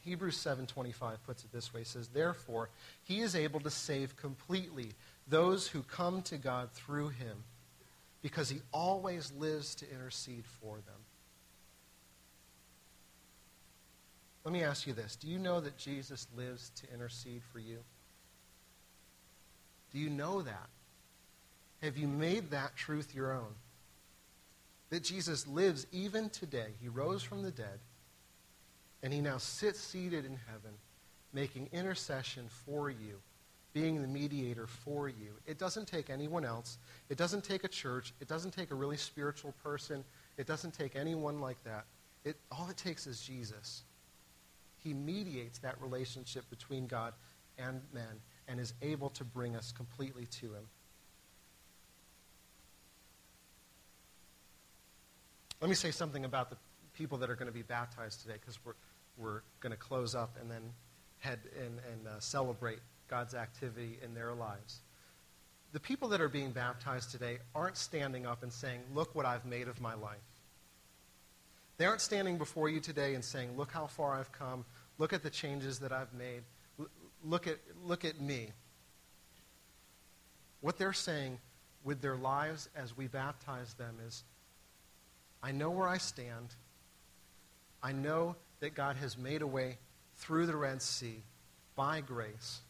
Hebrews 0.00 0.36
7:25 0.36 1.22
puts 1.24 1.44
it 1.44 1.52
this 1.52 1.72
way, 1.72 1.82
says, 1.84 2.08
"Therefore, 2.08 2.70
he 3.02 3.20
is 3.20 3.34
able 3.34 3.60
to 3.60 3.70
save 3.70 4.16
completely 4.16 4.92
those 5.26 5.68
who 5.68 5.82
come 5.82 6.22
to 6.22 6.38
God 6.38 6.70
through 6.72 7.08
him." 7.08 7.44
because 8.24 8.48
he 8.48 8.62
always 8.72 9.30
lives 9.32 9.74
to 9.74 9.90
intercede 9.90 10.46
for 10.46 10.76
them. 10.76 10.94
Let 14.44 14.52
me 14.52 14.62
ask 14.62 14.86
you 14.86 14.92
this 14.92 15.16
Do 15.16 15.28
you 15.28 15.38
know 15.38 15.60
that 15.60 15.76
Jesus 15.76 16.26
lives 16.36 16.70
to 16.76 16.92
intercede 16.92 17.42
for 17.52 17.58
you? 17.58 17.78
Do 19.92 19.98
you 19.98 20.10
know 20.10 20.42
that? 20.42 20.68
Have 21.82 21.96
you 21.96 22.08
made 22.08 22.50
that 22.50 22.76
truth 22.76 23.14
your 23.14 23.32
own? 23.32 23.54
That 24.90 25.02
Jesus 25.02 25.46
lives 25.46 25.86
even 25.92 26.30
today. 26.30 26.68
He 26.80 26.88
rose 26.88 27.22
from 27.22 27.42
the 27.42 27.50
dead, 27.50 27.78
and 29.02 29.12
he 29.12 29.20
now 29.20 29.38
sits 29.38 29.80
seated 29.80 30.24
in 30.24 30.38
heaven, 30.46 30.76
making 31.32 31.68
intercession 31.72 32.46
for 32.48 32.90
you, 32.90 33.20
being 33.72 34.02
the 34.02 34.08
mediator 34.08 34.66
for 34.66 35.08
you. 35.08 35.32
It 35.46 35.58
doesn't 35.58 35.86
take 35.86 36.10
anyone 36.10 36.44
else. 36.44 36.78
It 37.08 37.18
doesn't 37.18 37.44
take 37.44 37.64
a 37.64 37.68
church. 37.68 38.14
It 38.20 38.28
doesn't 38.28 38.52
take 38.52 38.70
a 38.70 38.74
really 38.74 38.96
spiritual 38.96 39.52
person. 39.62 40.04
It 40.38 40.46
doesn't 40.46 40.74
take 40.74 40.96
anyone 40.96 41.40
like 41.40 41.62
that. 41.64 41.84
It, 42.24 42.36
all 42.50 42.68
it 42.70 42.76
takes 42.76 43.06
is 43.06 43.20
Jesus. 43.20 43.82
He 44.84 44.92
mediates 44.92 45.58
that 45.60 45.80
relationship 45.80 46.48
between 46.50 46.86
God 46.86 47.14
and 47.58 47.80
men 47.92 48.20
and 48.46 48.60
is 48.60 48.74
able 48.82 49.08
to 49.10 49.24
bring 49.24 49.56
us 49.56 49.72
completely 49.72 50.26
to 50.26 50.46
him. 50.46 50.66
Let 55.62 55.70
me 55.70 55.74
say 55.74 55.90
something 55.90 56.26
about 56.26 56.50
the 56.50 56.56
people 56.92 57.16
that 57.18 57.30
are 57.30 57.34
going 57.34 57.46
to 57.46 57.52
be 57.52 57.62
baptized 57.62 58.20
today 58.20 58.34
because 58.38 58.58
we're, 58.64 58.74
we're 59.16 59.40
going 59.60 59.70
to 59.70 59.78
close 59.78 60.14
up 60.14 60.36
and 60.38 60.50
then 60.50 60.62
head 61.20 61.38
and, 61.58 61.80
and 61.90 62.06
uh, 62.06 62.20
celebrate 62.20 62.80
God's 63.08 63.34
activity 63.34 63.98
in 64.04 64.12
their 64.12 64.34
lives. 64.34 64.80
The 65.72 65.80
people 65.80 66.08
that 66.10 66.20
are 66.20 66.28
being 66.28 66.50
baptized 66.50 67.10
today 67.10 67.38
aren't 67.54 67.78
standing 67.78 68.26
up 68.26 68.42
and 68.42 68.52
saying, 68.52 68.80
Look 68.94 69.14
what 69.14 69.24
I've 69.24 69.46
made 69.46 69.66
of 69.66 69.80
my 69.80 69.94
life. 69.94 70.33
They 71.76 71.86
aren't 71.86 72.00
standing 72.00 72.38
before 72.38 72.68
you 72.68 72.80
today 72.80 73.14
and 73.14 73.24
saying, 73.24 73.56
Look 73.56 73.72
how 73.72 73.86
far 73.86 74.14
I've 74.14 74.32
come. 74.32 74.64
Look 74.98 75.12
at 75.12 75.22
the 75.22 75.30
changes 75.30 75.80
that 75.80 75.92
I've 75.92 76.12
made. 76.14 76.42
Look 77.24 77.46
at, 77.46 77.58
look 77.84 78.04
at 78.04 78.20
me. 78.20 78.50
What 80.60 80.78
they're 80.78 80.92
saying 80.92 81.38
with 81.82 82.00
their 82.00 82.16
lives 82.16 82.68
as 82.76 82.96
we 82.96 83.06
baptize 83.06 83.74
them 83.74 83.96
is, 84.06 84.24
I 85.42 85.52
know 85.52 85.70
where 85.70 85.88
I 85.88 85.98
stand. 85.98 86.54
I 87.82 87.92
know 87.92 88.36
that 88.60 88.74
God 88.74 88.96
has 88.96 89.18
made 89.18 89.42
a 89.42 89.46
way 89.46 89.78
through 90.16 90.46
the 90.46 90.56
Red 90.56 90.80
Sea 90.80 91.22
by 91.76 92.00
grace. 92.00 92.60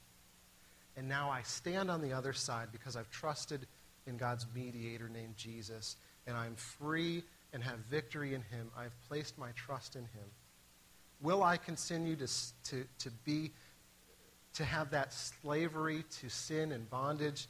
And 0.97 1.09
now 1.09 1.31
I 1.31 1.43
stand 1.43 1.91
on 1.91 2.01
the 2.01 2.13
other 2.13 2.33
side 2.33 2.69
because 2.73 2.97
I've 2.97 3.11
trusted 3.11 3.67
in 4.07 4.17
God's 4.17 4.47
mediator 4.55 5.09
named 5.09 5.37
Jesus. 5.37 5.97
And 6.27 6.37
I'm 6.37 6.57
free 6.57 7.23
and 7.55 7.63
have 7.63 7.79
victory 7.91 8.35
in 8.35 8.43
him. 8.43 8.69
I've 8.77 8.95
placed 9.09 9.39
my 9.39 9.53
trust 9.53 9.95
in 9.95 10.03
him. 10.03 10.29
Will 11.23 11.43
I 11.43 11.57
continue 11.57 12.17
to, 12.17 12.27
to, 12.65 12.85
to 12.99 13.11
be, 13.25 13.53
to 14.55 14.65
have 14.65 14.91
that 14.91 15.15
slavery 15.15 16.05
to 16.21 16.29
sin 16.29 16.73
and 16.73 16.91
bondage 16.91 17.47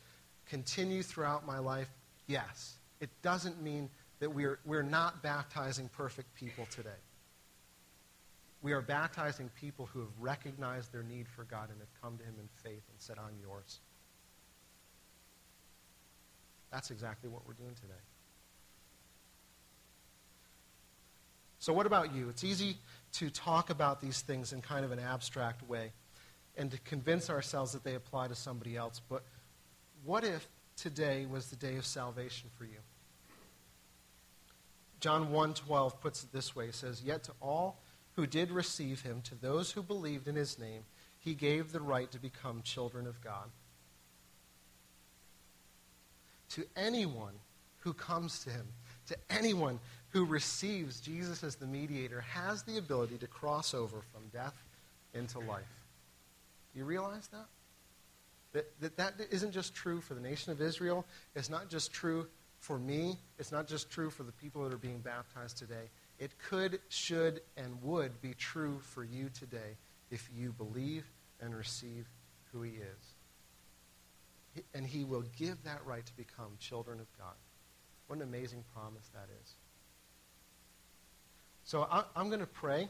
continue 0.46 1.02
throughout 1.02 1.46
my 1.46 1.58
life? 1.58 1.88
Yes. 2.26 2.74
It 3.00 3.08
doesn't 3.22 3.60
mean 3.62 3.88
that 4.20 4.30
we're, 4.30 4.58
we're 4.66 4.82
not 4.82 5.22
baptizing 5.22 5.88
perfect 5.88 6.32
people 6.34 6.66
today. 6.70 6.90
We 8.62 8.72
are 8.72 8.82
baptizing 8.82 9.50
people 9.58 9.86
who 9.92 10.00
have 10.00 10.12
recognized 10.20 10.92
their 10.92 11.02
need 11.02 11.28
for 11.28 11.44
God 11.44 11.70
and 11.70 11.78
have 11.80 12.02
come 12.02 12.16
to 12.18 12.24
Him 12.24 12.34
in 12.38 12.48
faith 12.62 12.82
and 12.90 12.98
said, 12.98 13.16
I'm 13.18 13.34
yours. 13.42 13.80
That's 16.70 16.90
exactly 16.90 17.28
what 17.28 17.46
we're 17.46 17.54
doing 17.54 17.74
today. 17.74 18.00
So, 21.64 21.72
what 21.72 21.86
about 21.86 22.14
you? 22.14 22.28
It's 22.28 22.44
easy 22.44 22.76
to 23.12 23.30
talk 23.30 23.70
about 23.70 24.02
these 24.02 24.20
things 24.20 24.52
in 24.52 24.60
kind 24.60 24.84
of 24.84 24.92
an 24.92 24.98
abstract 24.98 25.66
way 25.66 25.92
and 26.58 26.70
to 26.70 26.78
convince 26.80 27.30
ourselves 27.30 27.72
that 27.72 27.82
they 27.82 27.94
apply 27.94 28.28
to 28.28 28.34
somebody 28.34 28.76
else. 28.76 29.00
But 29.08 29.24
what 30.04 30.24
if 30.24 30.46
today 30.76 31.24
was 31.24 31.48
the 31.48 31.56
day 31.56 31.76
of 31.76 31.86
salvation 31.86 32.50
for 32.58 32.66
you? 32.66 32.76
John 35.00 35.32
1:12 35.32 36.02
puts 36.02 36.22
it 36.22 36.32
this 36.32 36.54
way. 36.54 36.68
It 36.68 36.74
says, 36.74 37.02
"Yet 37.02 37.24
to 37.24 37.34
all 37.40 37.80
who 38.16 38.26
did 38.26 38.50
receive 38.50 39.00
him, 39.00 39.22
to 39.22 39.34
those 39.34 39.72
who 39.72 39.82
believed 39.82 40.28
in 40.28 40.34
his 40.34 40.58
name, 40.58 40.84
he 41.18 41.34
gave 41.34 41.72
the 41.72 41.80
right 41.80 42.12
to 42.12 42.18
become 42.18 42.60
children 42.60 43.06
of 43.06 43.22
God." 43.22 43.50
To 46.50 46.68
anyone 46.76 47.40
who 47.78 47.94
comes 47.94 48.40
to 48.40 48.50
him, 48.50 48.74
to 49.06 49.16
anyone 49.30 49.80
who 50.14 50.24
receives 50.24 51.00
Jesus 51.00 51.42
as 51.42 51.56
the 51.56 51.66
mediator, 51.66 52.20
has 52.20 52.62
the 52.62 52.78
ability 52.78 53.18
to 53.18 53.26
cross 53.26 53.74
over 53.74 54.00
from 54.12 54.22
death 54.32 54.54
into 55.12 55.40
life. 55.40 55.64
Do 56.72 56.78
you 56.78 56.84
realize 56.84 57.26
that? 57.32 57.46
That, 58.52 58.80
that 58.80 58.96
that 59.18 59.26
isn't 59.32 59.50
just 59.50 59.74
true 59.74 60.00
for 60.00 60.14
the 60.14 60.20
nation 60.20 60.52
of 60.52 60.60
Israel. 60.60 61.04
It's 61.34 61.50
not 61.50 61.68
just 61.68 61.92
true 61.92 62.28
for 62.60 62.78
me, 62.78 63.18
it's 63.40 63.50
not 63.50 63.66
just 63.66 63.90
true 63.90 64.08
for 64.08 64.22
the 64.22 64.30
people 64.30 64.62
that 64.62 64.72
are 64.72 64.78
being 64.78 65.00
baptized 65.00 65.58
today. 65.58 65.90
It 66.20 66.30
could, 66.48 66.78
should, 66.88 67.40
and 67.56 67.82
would 67.82 68.22
be 68.22 68.34
true 68.34 68.78
for 68.80 69.02
you 69.02 69.28
today 69.36 69.76
if 70.12 70.30
you 70.34 70.52
believe 70.52 71.04
and 71.40 71.52
receive 71.56 72.06
who 72.52 72.62
He 72.62 72.74
is. 72.74 74.62
And 74.74 74.86
He 74.86 75.02
will 75.02 75.24
give 75.36 75.64
that 75.64 75.84
right 75.84 76.06
to 76.06 76.16
become 76.16 76.52
children 76.60 77.00
of 77.00 77.06
God. 77.18 77.34
What 78.06 78.16
an 78.16 78.22
amazing 78.22 78.62
promise 78.72 79.10
that 79.12 79.26
is. 79.42 79.54
So 81.64 81.88
I, 81.90 82.04
am 82.16 82.28
going 82.28 82.40
to 82.40 82.46
pray, 82.46 82.88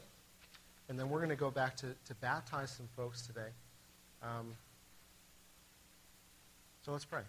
and 0.89 0.99
then 0.99 1.09
we're 1.09 1.19
going 1.19 1.29
to 1.29 1.35
go 1.35 1.49
back 1.49 1.77
to, 1.77 1.87
to 2.05 2.15
baptize 2.15 2.71
some 2.71 2.87
folks 2.97 3.25
today. 3.25 3.49
Um, 4.21 4.53
so 6.85 6.91
let's 6.91 7.05
pray. 7.05 7.21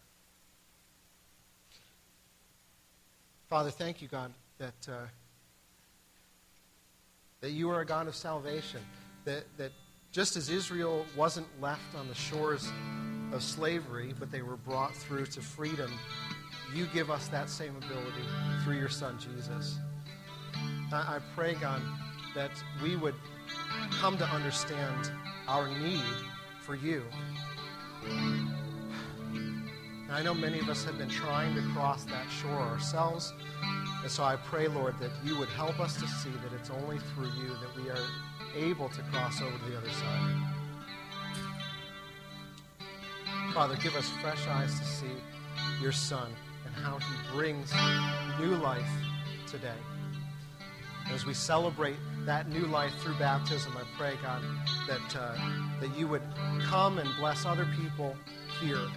Father, 3.49 3.71
thank 3.71 4.03
you, 4.03 4.09
God, 4.09 4.33
that, 4.59 4.89
uh, 4.89 5.07
that 7.41 7.53
you 7.53 7.71
are 7.71 7.81
a 7.81 7.87
God 7.87 8.09
of 8.09 8.17
salvation. 8.17 8.81
That, 9.25 9.45
that 9.57 9.71
just 10.11 10.37
as 10.37 10.51
Israel 10.51 11.07
wasn't 11.17 11.47
left 11.61 11.95
on 11.95 12.09
the 12.09 12.15
shores 12.15 12.69
of 13.33 13.43
slavery, 13.43 14.15
but 14.19 14.33
they 14.33 14.43
were 14.43 14.57
brought 14.57 14.95
through 14.97 15.27
to 15.27 15.41
freedom, 15.41 15.93
you 16.75 16.87
give 16.87 17.09
us 17.09 17.29
that 17.29 17.49
same 17.49 17.77
ability 17.77 18.25
through 18.65 18.79
your 18.79 18.89
Son, 18.89 19.17
Jesus. 19.19 19.79
I, 20.97 21.17
I 21.17 21.19
pray, 21.35 21.55
God, 21.55 21.83
that 22.35 22.51
we 22.83 22.97
would 22.97 23.15
come 23.91 24.17
to 24.19 24.25
understand 24.25 25.11
our 25.47 25.69
need 25.69 26.01
for 26.63 26.75
you. 26.75 27.05
I 30.11 30.23
know 30.23 30.33
many 30.33 30.59
of 30.61 30.69
us 30.69 30.85
have 30.85 30.97
been 30.97 31.11
trying 31.11 31.55
to 31.57 31.63
cross 31.73 32.05
that 32.05 32.27
shore 32.31 32.61
ourselves. 32.61 33.35
And 34.03 34.11
so 34.11 34.25
I 34.25 34.37
pray, 34.37 34.69
Lord, 34.69 34.99
that 35.01 35.11
you 35.25 35.37
would 35.39 35.49
help 35.49 35.81
us 35.81 35.95
to 35.97 36.07
see 36.07 36.31
that 36.31 36.53
it's 36.59 36.71
only 36.71 36.99
through 36.99 37.31
you 37.39 37.49
that 37.49 37.77
we 37.77 37.91
are 37.91 38.07
able 38.57 38.89
to 38.89 39.03
cross 39.13 39.43
over 39.43 39.59
to 39.59 39.65
the 39.71 39.77
other 39.77 39.91
side. 39.91 40.53
Father, 43.53 43.77
give 43.77 43.95
us 43.97 44.09
fresh 44.23 44.47
eyes 44.49 44.79
to 44.79 44.87
see 44.87 45.17
your 45.81 45.93
Son 45.93 46.31
and 46.65 46.75
how 46.75 46.99
he 46.99 47.37
brings 47.37 47.73
new 48.41 48.55
life 48.57 48.91
today. 49.47 49.96
As 51.13 51.25
we 51.25 51.35
celebrate 51.35 51.97
that 52.25 52.49
new 52.49 52.67
life 52.67 52.93
through 53.01 53.19
baptism, 53.19 53.73
I 53.77 53.85
pray, 53.97 54.19
God, 54.23 54.43
that, 54.89 55.17
uh, 55.17 55.37
that 55.81 55.97
you 55.97 56.09
would 56.09 56.23
come 56.63 56.99
and 56.99 57.09
bless 57.19 57.47
other 57.47 57.67
people 57.79 58.17
here 58.61 58.89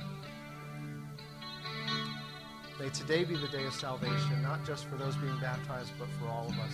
May 2.79 2.87
today 2.91 3.25
be 3.25 3.35
the 3.35 3.49
day 3.49 3.65
of 3.65 3.73
salvation, 3.73 4.41
not 4.41 4.65
just 4.65 4.85
for 4.85 4.95
those 4.95 5.13
being 5.17 5.37
baptized, 5.41 5.91
but 5.99 6.07
for 6.17 6.27
all 6.27 6.47
of 6.47 6.57
us. 6.59 6.73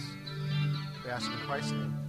We 1.04 1.10
ask 1.10 1.32
in 1.32 1.38
Christ's 1.48 1.72
name. 1.72 2.05